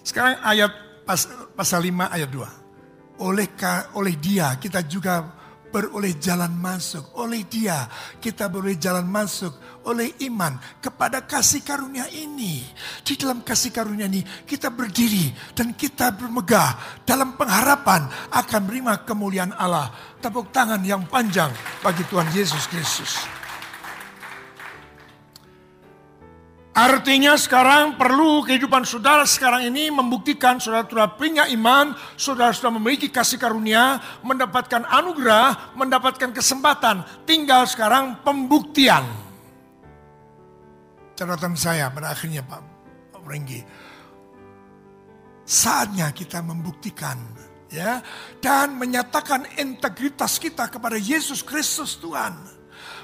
Sekarang 0.00 0.40
ayat 0.42 0.72
pas, 1.04 1.28
pasal 1.52 1.86
5 1.86 2.08
ayat 2.08 2.30
2. 2.32 3.22
Oleh, 3.22 3.48
oleh 3.94 4.14
dia 4.16 4.56
kita 4.56 4.80
juga 4.82 5.41
beroleh 5.72 6.20
jalan 6.20 6.52
masuk. 6.52 7.16
Oleh 7.16 7.48
dia 7.48 7.88
kita 8.20 8.46
beroleh 8.52 8.76
jalan 8.76 9.08
masuk. 9.08 9.56
Oleh 9.88 10.14
iman 10.28 10.54
kepada 10.78 11.24
kasih 11.24 11.64
karunia 11.64 12.06
ini. 12.12 12.62
Di 13.02 13.18
dalam 13.18 13.42
kasih 13.42 13.74
karunia 13.74 14.06
ini 14.06 14.22
kita 14.46 14.70
berdiri 14.70 15.32
dan 15.56 15.74
kita 15.74 16.14
bermegah 16.14 17.02
dalam 17.02 17.34
pengharapan 17.34 18.06
akan 18.30 18.60
menerima 18.68 19.02
kemuliaan 19.08 19.56
Allah. 19.56 19.90
Tepuk 20.22 20.54
tangan 20.54 20.84
yang 20.86 21.02
panjang 21.10 21.50
bagi 21.82 22.06
Tuhan 22.06 22.30
Yesus 22.30 22.70
Kristus. 22.70 23.41
Artinya 26.72 27.36
sekarang 27.36 28.00
perlu 28.00 28.40
kehidupan 28.48 28.88
saudara 28.88 29.28
sekarang 29.28 29.68
ini 29.68 29.92
membuktikan 29.92 30.56
saudara 30.56 30.88
sudah 30.88 31.08
punya 31.20 31.44
iman, 31.52 31.92
saudara 32.16 32.48
sudah 32.48 32.72
memiliki 32.72 33.12
kasih 33.12 33.36
karunia, 33.36 34.00
mendapatkan 34.24 34.88
anugerah, 34.88 35.76
mendapatkan 35.76 36.32
kesempatan. 36.32 37.04
Tinggal 37.28 37.68
sekarang 37.68 38.24
pembuktian. 38.24 39.04
Catatan 41.12 41.52
saya 41.60 41.92
pada 41.92 42.16
akhirnya 42.16 42.40
Pak, 42.40 42.60
Pak. 43.20 43.22
Saatnya 45.44 46.08
kita 46.16 46.40
membuktikan 46.40 47.20
ya 47.68 48.00
dan 48.40 48.80
menyatakan 48.80 49.44
integritas 49.60 50.40
kita 50.40 50.72
kepada 50.72 50.96
Yesus 50.96 51.44
Kristus 51.44 52.00
Tuhan 52.00 52.61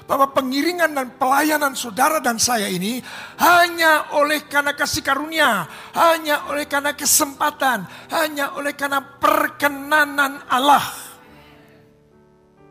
bahwa 0.09 0.33
pengiringan 0.33 0.89
dan 0.97 1.13
pelayanan 1.21 1.77
saudara 1.77 2.17
dan 2.17 2.41
saya 2.41 2.65
ini 2.65 2.97
hanya 3.37 4.17
oleh 4.17 4.49
karena 4.49 4.73
kasih 4.73 5.05
karunia, 5.05 5.69
hanya 5.93 6.49
oleh 6.49 6.65
karena 6.65 6.97
kesempatan, 6.97 7.85
hanya 8.09 8.57
oleh 8.57 8.73
karena 8.73 9.05
perkenanan 9.05 10.41
Allah. 10.49 10.81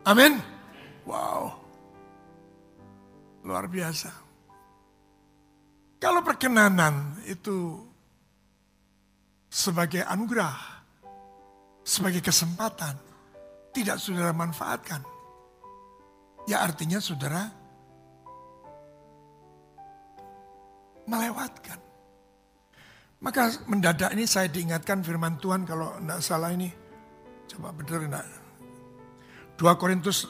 Amin. 0.03 0.35
Wow. 1.07 1.55
Luar 3.47 3.71
biasa. 3.71 4.11
Kalau 5.95 6.19
perkenanan 6.19 7.23
itu 7.23 7.79
sebagai 9.47 10.03
anugerah, 10.03 10.59
sebagai 11.87 12.19
kesempatan, 12.19 12.99
tidak 13.71 13.95
saudara 13.95 14.35
manfaatkan 14.35 15.18
Ya 16.49 16.65
artinya 16.65 16.97
saudara 16.97 17.45
melewatkan. 21.05 21.77
Maka 23.21 23.53
mendadak 23.69 24.17
ini 24.17 24.25
saya 24.25 24.49
diingatkan 24.49 25.05
firman 25.05 25.37
Tuhan 25.37 25.69
kalau 25.69 25.93
tidak 26.01 26.25
salah 26.25 26.49
ini. 26.49 26.73
Coba 27.53 27.69
benar 27.69 28.01
enggak? 28.01 28.25
2 29.61 29.77
Korintus 29.77 30.25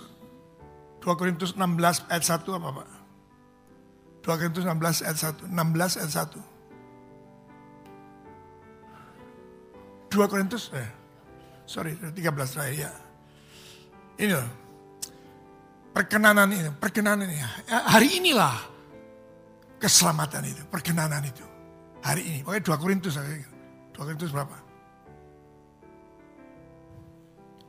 2 1.00 1.08
Korintus 1.16 1.56
16 1.56 2.12
ayat 2.12 2.24
1 2.28 2.44
apa 2.60 2.70
Pak? 2.84 2.90
2 4.28 4.40
Korintus 4.44 4.68
16 4.68 5.08
ayat 5.08 5.18
1. 5.40 5.48
16 5.48 6.04
ayat 6.04 6.12
1. 10.12 10.12
2 10.12 10.28
Korintus 10.28 10.68
eh 10.76 10.90
sorry 11.64 11.96
13 11.96 12.20
terakhir 12.20 12.76
ya. 12.76 12.92
Ini 14.20 14.36
loh 14.36 14.59
perkenanan 16.00 16.48
ini, 16.48 16.72
perkenanan 16.80 17.28
ini. 17.28 17.44
Hari 17.68 18.24
inilah 18.24 18.56
keselamatan 19.76 20.48
itu, 20.48 20.64
perkenanan 20.72 21.28
itu. 21.28 21.44
Hari 22.00 22.24
ini, 22.24 22.40
pokoknya 22.40 22.64
dua 22.64 22.78
Korintus. 22.80 23.20
dua 23.92 24.04
Korintus 24.08 24.32
berapa? 24.32 24.56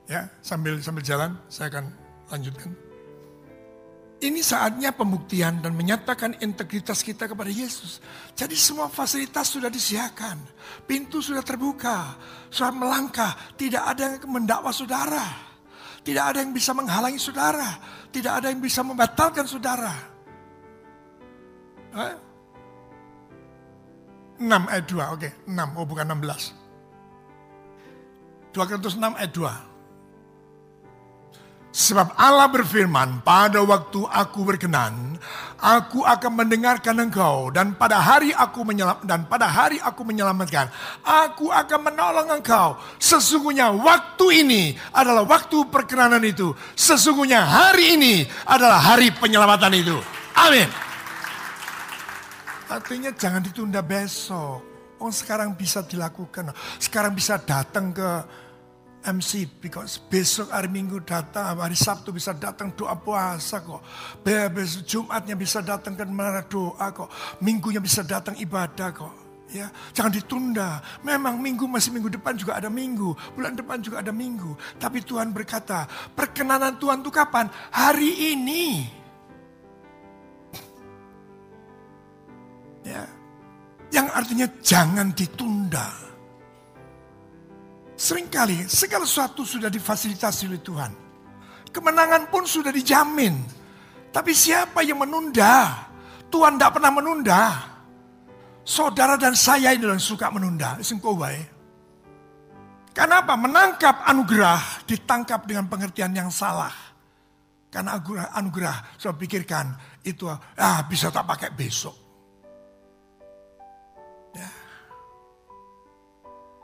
Ya, 0.06 0.30
sambil 0.38 0.78
sambil 0.78 1.02
jalan 1.02 1.34
saya 1.50 1.74
akan 1.74 1.90
lanjutkan. 2.30 2.70
Ini 4.20 4.44
saatnya 4.44 4.92
pembuktian 4.92 5.64
dan 5.64 5.72
menyatakan 5.72 6.36
integritas 6.44 7.00
kita 7.00 7.24
kepada 7.24 7.48
Yesus. 7.48 8.04
Jadi 8.36 8.52
semua 8.52 8.92
fasilitas 8.92 9.48
sudah 9.48 9.72
disediakan. 9.72 10.44
Pintu 10.84 11.24
sudah 11.24 11.40
terbuka. 11.40 12.20
Sudah 12.52 12.68
melangkah. 12.68 13.32
Tidak 13.56 13.80
ada 13.80 14.20
yang 14.20 14.28
mendakwa 14.28 14.76
saudara. 14.76 15.49
Tidak 16.00 16.24
ada 16.24 16.40
yang 16.40 16.52
bisa 16.56 16.72
menghalangi 16.72 17.20
saudara. 17.20 17.76
Tidak 18.08 18.32
ada 18.32 18.48
yang 18.48 18.60
bisa 18.60 18.80
membatalkan 18.80 19.44
saudara. 19.44 19.92
Eh? 21.94 22.16
6 24.40 24.48
ayat 24.48 24.84
2, 24.88 24.96
oke. 24.96 25.20
Okay. 25.20 25.32
6, 25.44 25.76
oh 25.76 25.84
bukan 25.84 26.08
16. 26.16 26.56
2 28.56 28.66
Korintus 28.66 28.96
6 28.96 29.20
ayat 29.20 29.32
2. 29.36 29.69
Sebab 31.70 32.18
Allah 32.18 32.50
berfirman, 32.50 33.22
pada 33.22 33.62
waktu 33.62 34.02
aku 34.10 34.42
berkenan, 34.42 35.14
aku 35.62 36.02
akan 36.02 36.42
mendengarkan 36.42 36.98
engkau 36.98 37.54
dan 37.54 37.78
pada 37.78 38.02
hari 38.02 38.34
aku 38.34 38.66
menyelam, 38.66 38.98
dan 39.06 39.22
pada 39.30 39.46
hari 39.46 39.78
aku 39.78 40.02
menyelamatkan, 40.02 40.66
aku 41.06 41.46
akan 41.46 41.80
menolong 41.86 42.26
engkau. 42.34 42.74
Sesungguhnya 42.98 43.70
waktu 43.70 44.42
ini 44.42 44.74
adalah 44.90 45.22
waktu 45.22 45.62
perkenanan 45.70 46.26
itu. 46.26 46.50
Sesungguhnya 46.74 47.46
hari 47.46 47.94
ini 47.94 48.26
adalah 48.50 48.82
hari 48.82 49.14
penyelamatan 49.14 49.70
itu. 49.78 49.94
Amin. 50.34 50.66
Artinya 52.66 53.14
jangan 53.14 53.46
ditunda 53.46 53.78
besok. 53.78 54.58
Oh 54.98 55.12
sekarang 55.14 55.54
bisa 55.54 55.86
dilakukan. 55.86 56.50
Sekarang 56.82 57.14
bisa 57.14 57.38
datang 57.38 57.94
ke 57.94 58.10
MC 59.00 59.48
because 59.64 59.96
besok 59.96 60.52
hari 60.52 60.68
Minggu 60.68 61.00
datang, 61.00 61.56
hari 61.56 61.72
Sabtu 61.72 62.12
bisa 62.12 62.36
datang 62.36 62.76
doa 62.76 62.92
puasa 63.00 63.64
kok. 63.64 63.80
Besok 64.20 64.84
Jumatnya 64.84 65.32
bisa 65.32 65.64
datang 65.64 65.96
kan 65.96 66.12
mana 66.12 66.44
doa 66.44 66.92
kok. 66.92 67.08
Minggunya 67.40 67.80
bisa 67.80 68.04
datang 68.04 68.36
ibadah 68.36 68.92
kok. 68.92 69.14
Ya, 69.50 69.66
jangan 69.90 70.14
ditunda. 70.14 70.78
Memang 71.02 71.42
minggu 71.42 71.66
masih 71.66 71.90
minggu 71.90 72.06
depan 72.06 72.38
juga 72.38 72.54
ada 72.54 72.70
minggu, 72.70 73.18
bulan 73.34 73.58
depan 73.58 73.82
juga 73.82 73.98
ada 73.98 74.14
minggu. 74.14 74.54
Tapi 74.78 75.02
Tuhan 75.02 75.34
berkata, 75.34 75.90
perkenanan 76.14 76.78
Tuhan 76.78 77.02
itu 77.02 77.10
kapan? 77.10 77.50
Hari 77.74 78.36
ini. 78.36 78.86
Ya. 82.86 83.02
Yang 83.90 84.06
artinya 84.14 84.46
jangan 84.62 85.10
ditunda. 85.10 86.09
Seringkali 88.00 88.64
segala 88.64 89.04
sesuatu 89.04 89.44
sudah 89.44 89.68
difasilitasi 89.68 90.48
oleh 90.48 90.64
Tuhan. 90.64 90.92
Kemenangan 91.68 92.32
pun 92.32 92.48
sudah 92.48 92.72
dijamin. 92.72 93.44
Tapi 94.08 94.32
siapa 94.32 94.80
yang 94.80 95.04
menunda? 95.04 95.84
Tuhan 96.32 96.56
tidak 96.56 96.80
pernah 96.80 96.92
menunda. 96.96 97.42
Saudara 98.64 99.20
dan 99.20 99.36
saya 99.36 99.76
ini 99.76 99.84
yang 99.84 100.00
suka 100.00 100.32
menunda. 100.32 100.80
Karena 102.96 103.20
apa? 103.20 103.34
Menangkap 103.36 104.00
anugerah 104.08 104.88
ditangkap 104.88 105.44
dengan 105.44 105.68
pengertian 105.68 106.16
yang 106.16 106.32
salah. 106.32 106.72
Karena 107.68 108.00
anugerah, 108.00 108.32
anugerah 108.32 108.76
saya 108.96 109.12
pikirkan 109.12 109.76
itu 110.08 110.24
ah 110.26 110.80
bisa 110.88 111.12
tak 111.12 111.28
pakai 111.28 111.52
besok. 111.52 112.09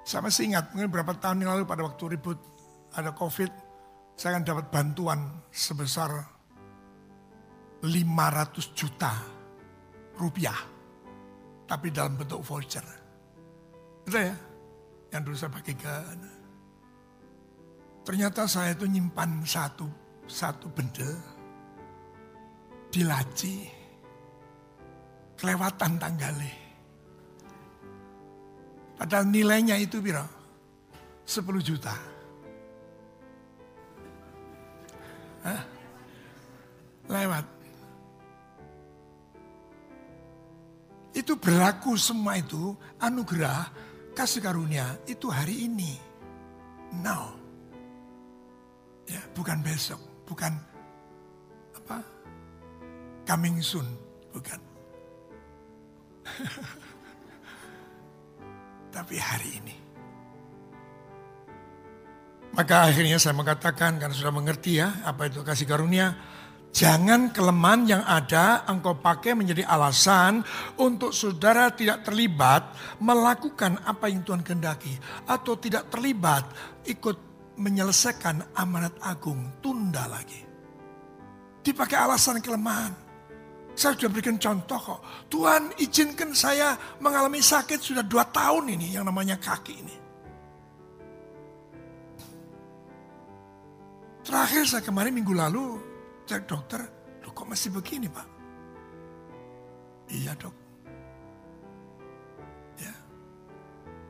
Saya 0.07 0.23
masih 0.23 0.55
ingat, 0.55 0.71
mungkin 0.71 0.87
beberapa 0.87 1.19
tahun 1.19 1.43
yang 1.43 1.59
lalu 1.59 1.67
pada 1.67 1.83
waktu 1.83 2.15
ribut 2.15 2.39
ada 2.95 3.11
COVID, 3.11 3.51
saya 4.15 4.39
akan 4.39 4.47
dapat 4.47 4.67
bantuan 4.71 5.19
sebesar 5.51 6.15
500 7.83 8.79
juta 8.79 9.19
rupiah. 10.15 10.55
Tapi 11.67 11.91
dalam 11.91 12.15
bentuk 12.15 12.39
voucher. 12.47 12.87
Itu 14.07 14.15
ya, 14.15 14.31
yang 15.11 15.27
dulu 15.27 15.35
saya 15.35 15.51
pakai 15.51 15.75
ke 15.75 15.95
Ternyata 18.07 18.47
saya 18.47 18.71
itu 18.79 18.87
nyimpan 18.87 19.43
satu 19.43 19.91
satu 20.31 20.71
benda 20.71 21.11
di 22.87 23.03
laci 23.03 23.67
kelewatan 25.35 25.99
tanggalnya. 25.99 26.66
Padahal 28.97 29.29
nilainya 29.29 29.77
itu 29.77 30.01
biro 30.01 30.25
10 31.29 31.45
juta. 31.61 31.95
Hah? 35.47 35.77
lewat. 37.07 37.45
Itu 41.17 41.41
berlaku 41.41 41.97
semua 41.97 42.37
itu 42.37 42.77
anugerah 43.01 43.73
kasih 44.13 44.45
karunia 44.45 45.01
itu 45.09 45.33
hari 45.33 45.65
ini. 45.65 45.97
Now. 47.01 47.35
Ya, 49.07 49.23
bukan 49.33 49.63
besok, 49.63 50.03
bukan 50.27 50.53
apa? 51.79 52.03
Coming 53.27 53.63
soon, 53.63 53.87
bukan. 54.35 54.61
Tapi 58.97 59.21
hari 59.21 59.51
ini. 59.61 59.77
Maka 62.57 62.89
akhirnya 62.89 63.21
saya 63.21 63.37
mengatakan 63.37 64.01
karena 64.01 64.17
sudah 64.17 64.33
mengerti 64.33 64.81
ya 64.81 65.05
apa 65.05 65.29
itu 65.29 65.45
kasih 65.45 65.69
karunia. 65.69 66.17
Jangan 66.73 67.33
kelemahan 67.33 67.89
yang 67.89 68.03
ada 68.05 68.65
engkau 68.69 68.97
pakai 68.97 69.37
menjadi 69.37 69.65
alasan 69.69 70.41
untuk 70.81 71.13
saudara 71.13 71.73
tidak 71.73 72.05
terlibat 72.09 72.73
melakukan 73.01 73.81
apa 73.85 74.09
yang 74.09 74.25
Tuhan 74.25 74.41
kehendaki. 74.41 74.97
Atau 75.29 75.61
tidak 75.61 75.93
terlibat 75.93 76.49
ikut 76.89 77.17
menyelesaikan 77.61 78.57
amanat 78.57 78.97
agung. 79.05 79.61
Tunda 79.61 80.09
lagi. 80.09 80.41
Dipakai 81.61 81.97
alasan 81.97 82.41
kelemahan. 82.41 83.06
Saya 83.77 83.93
sudah 83.93 84.09
berikan 84.09 84.41
contoh 84.41 84.81
kok. 84.81 85.01
Tuhan 85.29 85.77
izinkan 85.77 86.33
saya 86.33 86.73
mengalami 86.97 87.45
sakit 87.45 87.77
sudah 87.77 88.01
dua 88.01 88.25
tahun 88.25 88.73
ini 88.73 88.97
yang 88.97 89.05
namanya 89.05 89.37
kaki 89.37 89.75
ini. 89.77 89.97
Terakhir 94.25 94.65
saya 94.65 94.83
kemarin 94.83 95.13
minggu 95.13 95.37
lalu 95.37 95.77
cek 96.25 96.49
dokter, 96.49 96.83
loh 97.23 97.31
kok 97.37 97.47
masih 97.47 97.71
begini 97.71 98.09
pak? 98.09 98.27
Iya 100.09 100.33
dok. 100.41 100.57
Ya. 102.81 102.97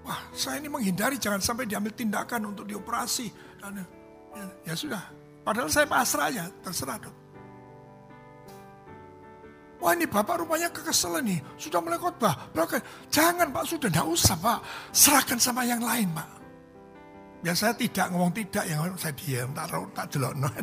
Wah 0.07 0.21
saya 0.31 0.63
ini 0.63 0.71
menghindari 0.71 1.19
jangan 1.19 1.43
sampai 1.43 1.67
diambil 1.67 1.91
tindakan 1.91 2.55
untuk 2.55 2.71
dioperasi. 2.71 3.29
Ya, 3.67 4.47
ya 4.63 4.75
sudah, 4.79 5.03
padahal 5.43 5.69
saya 5.69 5.91
pasrah 5.91 6.31
aja, 6.31 6.47
terserah 6.63 7.03
dok. 7.03 7.26
Wah 9.77 9.93
ini 9.93 10.09
bapak 10.09 10.41
rupanya 10.41 10.73
kekesel 10.73 11.21
nih, 11.21 11.37
sudah 11.61 11.85
mulai 11.85 12.01
khotbah. 12.01 12.49
Jangan 13.13 13.53
pak, 13.53 13.65
sudah 13.69 13.93
tidak 13.93 14.09
usah 14.09 14.37
pak, 14.41 14.59
serahkan 14.89 15.37
sama 15.37 15.69
yang 15.69 15.85
lain 15.85 16.09
pak. 16.17 16.29
Biasanya 17.45 17.77
tidak 17.77 18.07
ngomong 18.11 18.33
tidak 18.33 18.65
yang 18.67 18.81
saya 18.97 19.15
diam, 19.15 19.53
tak 19.53 19.69
tak 19.93 20.07
jelok. 20.11 20.33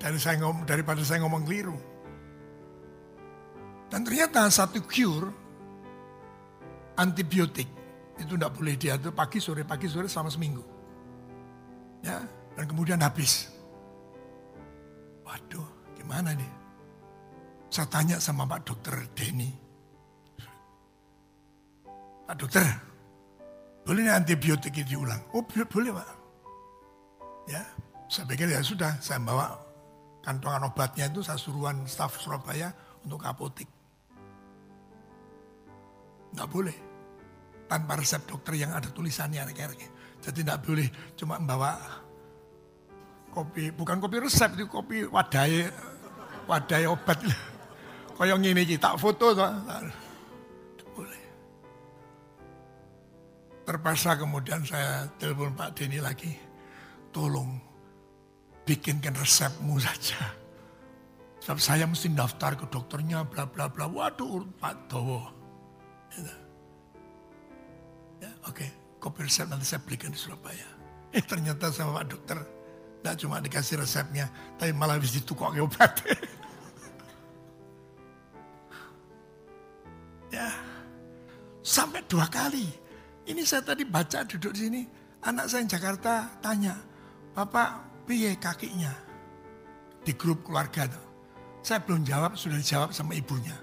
Dari 0.00 0.18
saya 0.22 0.38
ngomong, 0.38 0.62
daripada 0.62 1.02
saya 1.02 1.18
ngomong 1.26 1.42
keliru. 1.42 1.76
Dan 3.90 4.06
ternyata 4.06 4.46
satu 4.50 4.82
cure 4.86 5.30
antibiotik 6.96 7.68
itu 8.16 8.32
tidak 8.34 8.56
boleh 8.56 8.74
diatur 8.74 9.12
pagi 9.12 9.38
sore 9.38 9.62
pagi 9.62 9.86
sore 9.86 10.08
selama 10.08 10.30
seminggu. 10.32 10.64
Ya, 12.00 12.22
dan 12.54 12.64
kemudian 12.64 13.02
habis. 13.02 13.50
Waduh, 15.26 15.75
gimana 16.06 16.38
nih? 16.38 16.52
Saya 17.66 17.90
tanya 17.90 18.22
sama 18.22 18.46
Pak 18.46 18.62
Dokter 18.62 18.94
Denny. 19.10 19.50
Pak 22.30 22.38
Dokter, 22.38 22.62
boleh 23.82 24.06
nih 24.06 24.14
antibiotik 24.14 24.70
ini 24.78 24.86
diulang? 24.86 25.18
Oh 25.34 25.42
boleh 25.42 25.90
pak. 25.90 26.10
Ya, 27.50 27.62
saya 28.06 28.22
pikir 28.30 28.46
ya 28.50 28.62
sudah, 28.62 28.94
saya 29.02 29.18
bawa 29.18 29.58
kantongan 30.22 30.70
obatnya 30.70 31.10
itu 31.10 31.26
saya 31.26 31.38
suruhan 31.38 31.82
staf 31.90 32.22
Surabaya 32.22 32.70
untuk 33.02 33.26
apotik. 33.26 33.66
Nggak 36.38 36.50
boleh. 36.50 36.76
Tanpa 37.66 37.98
resep 37.98 38.22
dokter 38.30 38.62
yang 38.62 38.70
ada 38.78 38.86
tulisannya. 38.94 39.42
Jadi 40.22 40.38
nggak 40.46 40.62
boleh 40.62 40.86
cuma 41.18 41.38
membawa 41.42 41.78
kopi, 43.30 43.74
bukan 43.74 43.98
kopi 44.02 44.16
resep, 44.22 44.54
itu 44.54 44.66
kopi 44.66 45.06
wadai, 45.06 45.66
wadai 46.46 46.86
obat. 46.86 47.18
Kayak 48.16 48.38
gini 48.40 48.62
kita 48.64 48.96
foto 48.96 49.36
tuh. 49.36 49.50
Terpaksa 53.66 54.14
kemudian 54.14 54.62
saya 54.62 55.10
telepon 55.18 55.50
Pak 55.58 55.74
Denny 55.74 55.98
lagi. 55.98 56.30
Tolong 57.10 57.58
bikinkan 58.62 59.18
resepmu 59.18 59.74
saja. 59.82 60.22
Sebab 61.42 61.58
saya 61.58 61.82
mesti 61.86 62.14
daftar 62.14 62.54
ke 62.54 62.70
dokternya 62.70 63.26
bla 63.26 63.50
bla 63.50 63.66
bla. 63.66 63.90
Waduh 63.90 64.46
Pak 64.62 64.86
Dowo. 64.86 65.18
Ya, 66.14 66.34
ya 68.22 68.30
oke. 68.46 68.54
Okay. 68.54 68.70
Kopi 69.02 69.22
resep 69.22 69.46
nanti 69.46 69.66
saya 69.66 69.82
belikan 69.82 70.10
di 70.10 70.18
Surabaya. 70.18 70.66
Eh 71.10 71.22
ternyata 71.22 71.70
sama 71.74 72.02
Pak 72.02 72.06
Dokter. 72.10 72.38
Tidak 73.02 73.14
cuma 73.22 73.38
dikasih 73.42 73.82
resepnya. 73.82 74.26
Tapi 74.58 74.74
malah 74.74 74.98
habis 74.98 75.14
ditukok 75.14 75.54
obat. 75.58 75.94
Sampai 81.66 82.06
dua 82.06 82.30
kali 82.30 82.86
ini 83.26 83.42
saya 83.42 83.74
tadi 83.74 83.82
baca 83.82 84.22
duduk 84.22 84.54
di 84.54 84.70
sini, 84.70 84.82
anak 85.26 85.50
saya 85.50 85.66
yang 85.66 85.70
Jakarta 85.74 86.30
tanya, 86.38 86.78
Bapak 87.34 88.06
piye 88.06 88.38
kakinya? 88.38 88.94
Di 90.06 90.14
grup 90.14 90.46
keluarga 90.46 90.86
tuh. 90.86 91.06
Saya 91.58 91.82
belum 91.82 92.06
jawab, 92.06 92.38
sudah 92.38 92.54
dijawab 92.54 92.94
sama 92.94 93.18
ibunya. 93.18 93.58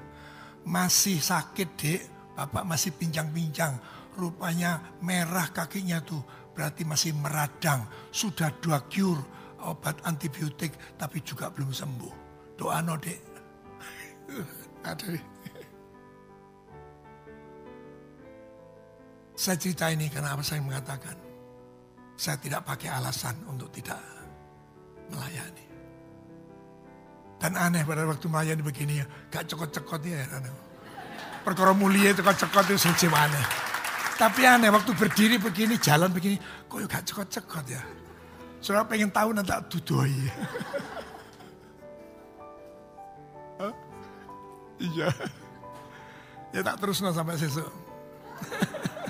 Masih 0.67 1.15
sakit 1.15 1.69
dek, 1.80 2.01
Bapak 2.36 2.67
masih 2.67 2.91
pincang-pincang. 2.91 3.80
Rupanya 4.19 4.99
merah 4.99 5.47
kakinya 5.47 6.03
tuh, 6.03 6.19
berarti 6.51 6.84
masih 6.84 7.15
meradang. 7.15 7.88
Sudah 8.11 8.51
dua 8.59 8.84
cure, 8.91 9.24
obat 9.63 10.03
antibiotik, 10.03 10.76
tapi 10.99 11.24
juga 11.24 11.47
belum 11.55 11.71
sembuh. 11.71 12.13
Doa 12.59 12.84
no 12.84 12.99
dek. 12.99 13.19
Aduh. 14.91 15.33
Saya 19.44 19.60
cerita 19.60 19.91
ini 19.91 20.08
karena 20.08 20.32
apa 20.32 20.39
saya 20.39 20.64
mengatakan. 20.64 21.20
Saya 22.16 22.39
tidak 22.39 22.64
pakai 22.64 22.88
alasan 22.96 23.36
untuk 23.44 23.68
tidak 23.76 24.00
melayani. 25.12 25.68
Dan 27.44 27.60
aneh 27.60 27.84
pada 27.84 28.08
waktu 28.08 28.24
melayani 28.32 28.64
begini 28.64 29.04
gak 29.28 29.44
cekot-cekot 29.52 30.00
ya. 30.08 30.24
Perkara 31.44 31.76
mulia 31.76 32.16
itu 32.16 32.24
kok 32.24 32.39
cekot 32.39 32.72
itu 32.72 32.88
sejauh 32.88 33.12
aneh. 33.12 33.44
Tapi 34.16 34.48
aneh 34.48 34.72
waktu 34.72 34.96
berdiri 34.96 35.36
begini, 35.36 35.76
jalan 35.76 36.08
begini, 36.16 36.39
kok 36.72 36.80
gak 36.88 37.04
cekot-cekot 37.04 37.68
ya. 37.68 37.84
Soalnya 38.64 38.88
pengen 38.88 39.12
tahu 39.12 39.36
nanti 39.36 39.52
dudoi. 39.68 40.16
Iya. 44.84 45.08
Ya 46.52 46.60
tak 46.60 46.76
terus 46.76 47.00
sampai 47.00 47.39
sesuk. 47.39 47.72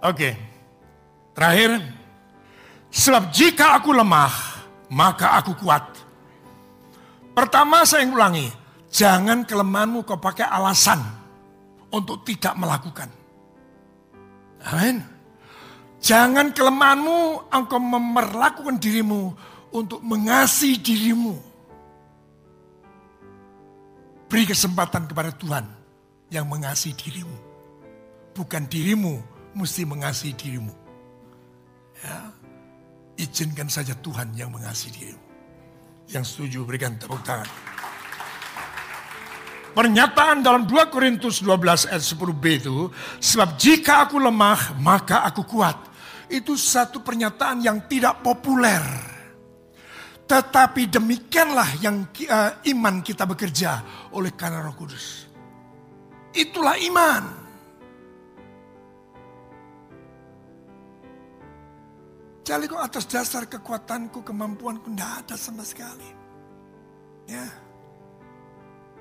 Oke. 0.00 0.36
Terakhir. 1.36 1.80
Sebab 2.90 3.30
jika 3.30 3.78
aku 3.78 3.94
lemah, 3.94 4.32
maka 4.90 5.38
aku 5.38 5.54
kuat. 5.60 5.84
Pertama 7.36 7.86
saya 7.86 8.08
ulangi. 8.08 8.50
Jangan 8.90 9.46
kelemahanmu 9.46 10.02
kau 10.02 10.18
pakai 10.18 10.50
alasan 10.50 10.98
untuk 11.94 12.26
tidak 12.26 12.58
melakukan. 12.58 13.06
Amin. 14.66 14.98
Jangan 16.02 16.50
kelemahanmu 16.50 17.52
engkau 17.54 17.78
memperlakukan 17.78 18.82
dirimu 18.82 19.30
untuk 19.70 20.02
mengasihi 20.02 20.82
dirimu. 20.82 21.38
Beri 24.26 24.44
kesempatan 24.50 25.06
kepada 25.06 25.30
Tuhan 25.38 25.66
yang 26.34 26.50
mengasihi 26.50 26.98
dirimu. 26.98 27.38
Bukan 28.34 28.66
dirimu 28.66 29.39
mesti 29.54 29.82
mengasihi 29.86 30.34
dirimu. 30.34 30.74
Ya. 32.00 32.32
Izinkan 33.20 33.68
saja 33.68 33.92
Tuhan 33.98 34.32
yang 34.32 34.48
mengasihi 34.54 34.92
dirimu. 34.94 35.24
Yang 36.10 36.24
setuju 36.34 36.58
berikan 36.66 36.96
tepuk 36.96 37.20
tangan. 37.22 37.46
Pernyataan 39.70 40.42
dalam 40.42 40.66
2 40.66 40.90
Korintus 40.90 41.46
12 41.46 41.94
ayat 41.94 42.02
10b 42.02 42.44
itu, 42.58 42.90
sebab 43.22 43.54
jika 43.54 44.02
aku 44.02 44.18
lemah, 44.18 44.74
maka 44.82 45.22
aku 45.22 45.46
kuat. 45.46 45.78
Itu 46.26 46.58
satu 46.58 47.06
pernyataan 47.06 47.62
yang 47.62 47.86
tidak 47.86 48.18
populer. 48.18 48.82
Tetapi 50.26 50.90
demikianlah 50.90 51.82
yang 51.82 52.06
uh, 52.06 52.50
iman 52.70 53.02
kita 53.02 53.26
bekerja 53.26 53.82
oleh 54.14 54.34
karena 54.34 54.62
roh 54.62 54.74
kudus. 54.74 55.26
Itulah 56.34 56.78
iman. 56.78 57.39
Percaya 62.50 62.66
kok 62.66 62.82
atas 62.82 63.04
dasar 63.06 63.42
kekuatanku, 63.46 64.26
kemampuanku, 64.26 64.90
tidak 64.90 65.22
ada 65.22 65.36
sama 65.38 65.62
sekali. 65.62 66.10
Ya. 67.30 67.46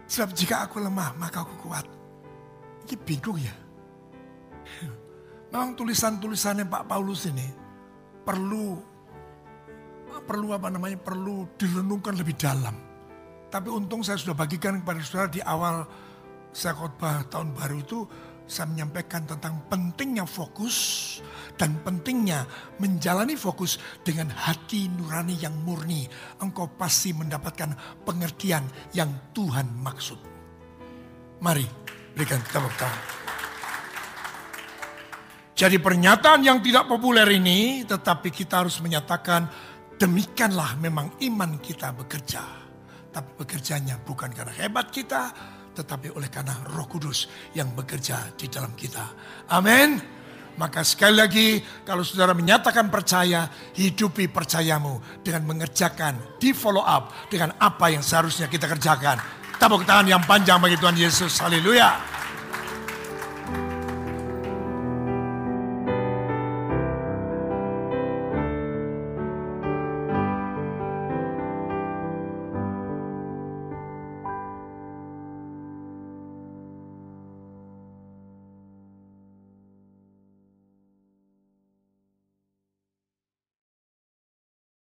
Sebab 0.05 0.37
jika 0.37 0.69
aku 0.69 0.77
lemah, 0.77 1.17
maka 1.17 1.41
aku 1.41 1.57
kuat. 1.65 1.81
Ini 2.85 2.93
bingung 3.01 3.41
ya. 3.41 3.55
Memang 5.49 5.73
tulisan-tulisannya 5.73 6.69
Pak 6.69 6.85
Paulus 6.85 7.25
ini 7.25 7.49
perlu 8.21 8.77
perlu 10.29 10.53
apa 10.53 10.69
namanya 10.69 11.01
perlu 11.01 11.49
direnungkan 11.57 12.21
lebih 12.21 12.37
dalam. 12.37 12.77
Tapi 13.49 13.65
untung 13.73 14.05
saya 14.05 14.21
sudah 14.21 14.37
bagikan 14.37 14.77
kepada 14.77 15.01
saudara 15.01 15.33
di 15.33 15.41
awal 15.41 15.89
saya 16.53 16.77
khotbah 16.77 17.25
tahun 17.33 17.57
baru 17.57 17.81
itu 17.81 18.05
saya 18.49 18.65
menyampaikan 18.65 19.29
tentang 19.29 19.61
pentingnya 19.69 20.25
fokus 20.25 20.75
dan 21.53 21.77
pentingnya 21.85 22.49
menjalani 22.81 23.37
fokus 23.37 23.77
dengan 24.01 24.33
hati 24.33 24.89
nurani 24.89 25.37
yang 25.37 25.53
murni. 25.61 26.09
Engkau 26.41 26.65
pasti 26.73 27.13
mendapatkan 27.13 28.01
pengertian 28.01 28.65
yang 28.97 29.29
Tuhan 29.37 29.69
maksud. 29.85 30.17
Mari 31.45 31.69
berikan 32.17 32.41
tepuk 32.41 32.73
tangan. 32.73 33.03
Jadi 35.53 35.77
pernyataan 35.77 36.41
yang 36.41 36.57
tidak 36.65 36.89
populer 36.89 37.27
ini 37.29 37.85
tetapi 37.85 38.33
kita 38.33 38.65
harus 38.65 38.81
menyatakan 38.81 39.45
demikianlah 40.01 40.73
memang 40.81 41.21
iman 41.21 41.61
kita 41.61 41.93
bekerja. 41.93 42.41
Tapi 43.13 43.29
bekerjanya 43.45 44.01
bukan 44.01 44.33
karena 44.33 44.55
hebat 44.57 44.89
kita 44.89 45.29
tetapi 45.79 46.11
oleh 46.11 46.27
karena 46.27 46.59
roh 46.75 46.83
kudus 46.91 47.31
yang 47.55 47.71
bekerja 47.71 48.35
di 48.35 48.51
dalam 48.51 48.75
kita. 48.75 49.15
Amin. 49.55 50.19
Maka 50.59 50.83
sekali 50.83 51.15
lagi 51.15 51.47
kalau 51.87 52.03
saudara 52.03 52.35
menyatakan 52.35 52.91
percaya, 52.91 53.47
hidupi 53.79 54.27
percayamu 54.27 55.23
dengan 55.23 55.47
mengerjakan, 55.47 56.35
di 56.35 56.51
follow 56.51 56.83
up 56.83 57.31
dengan 57.31 57.55
apa 57.55 57.87
yang 57.87 58.03
seharusnya 58.03 58.51
kita 58.51 58.67
kerjakan. 58.67 59.23
Tepuk 59.55 59.87
tangan 59.87 60.07
yang 60.11 60.23
panjang 60.27 60.59
bagi 60.59 60.75
Tuhan 60.75 60.99
Yesus. 60.99 61.39
Haleluya. 61.39 62.18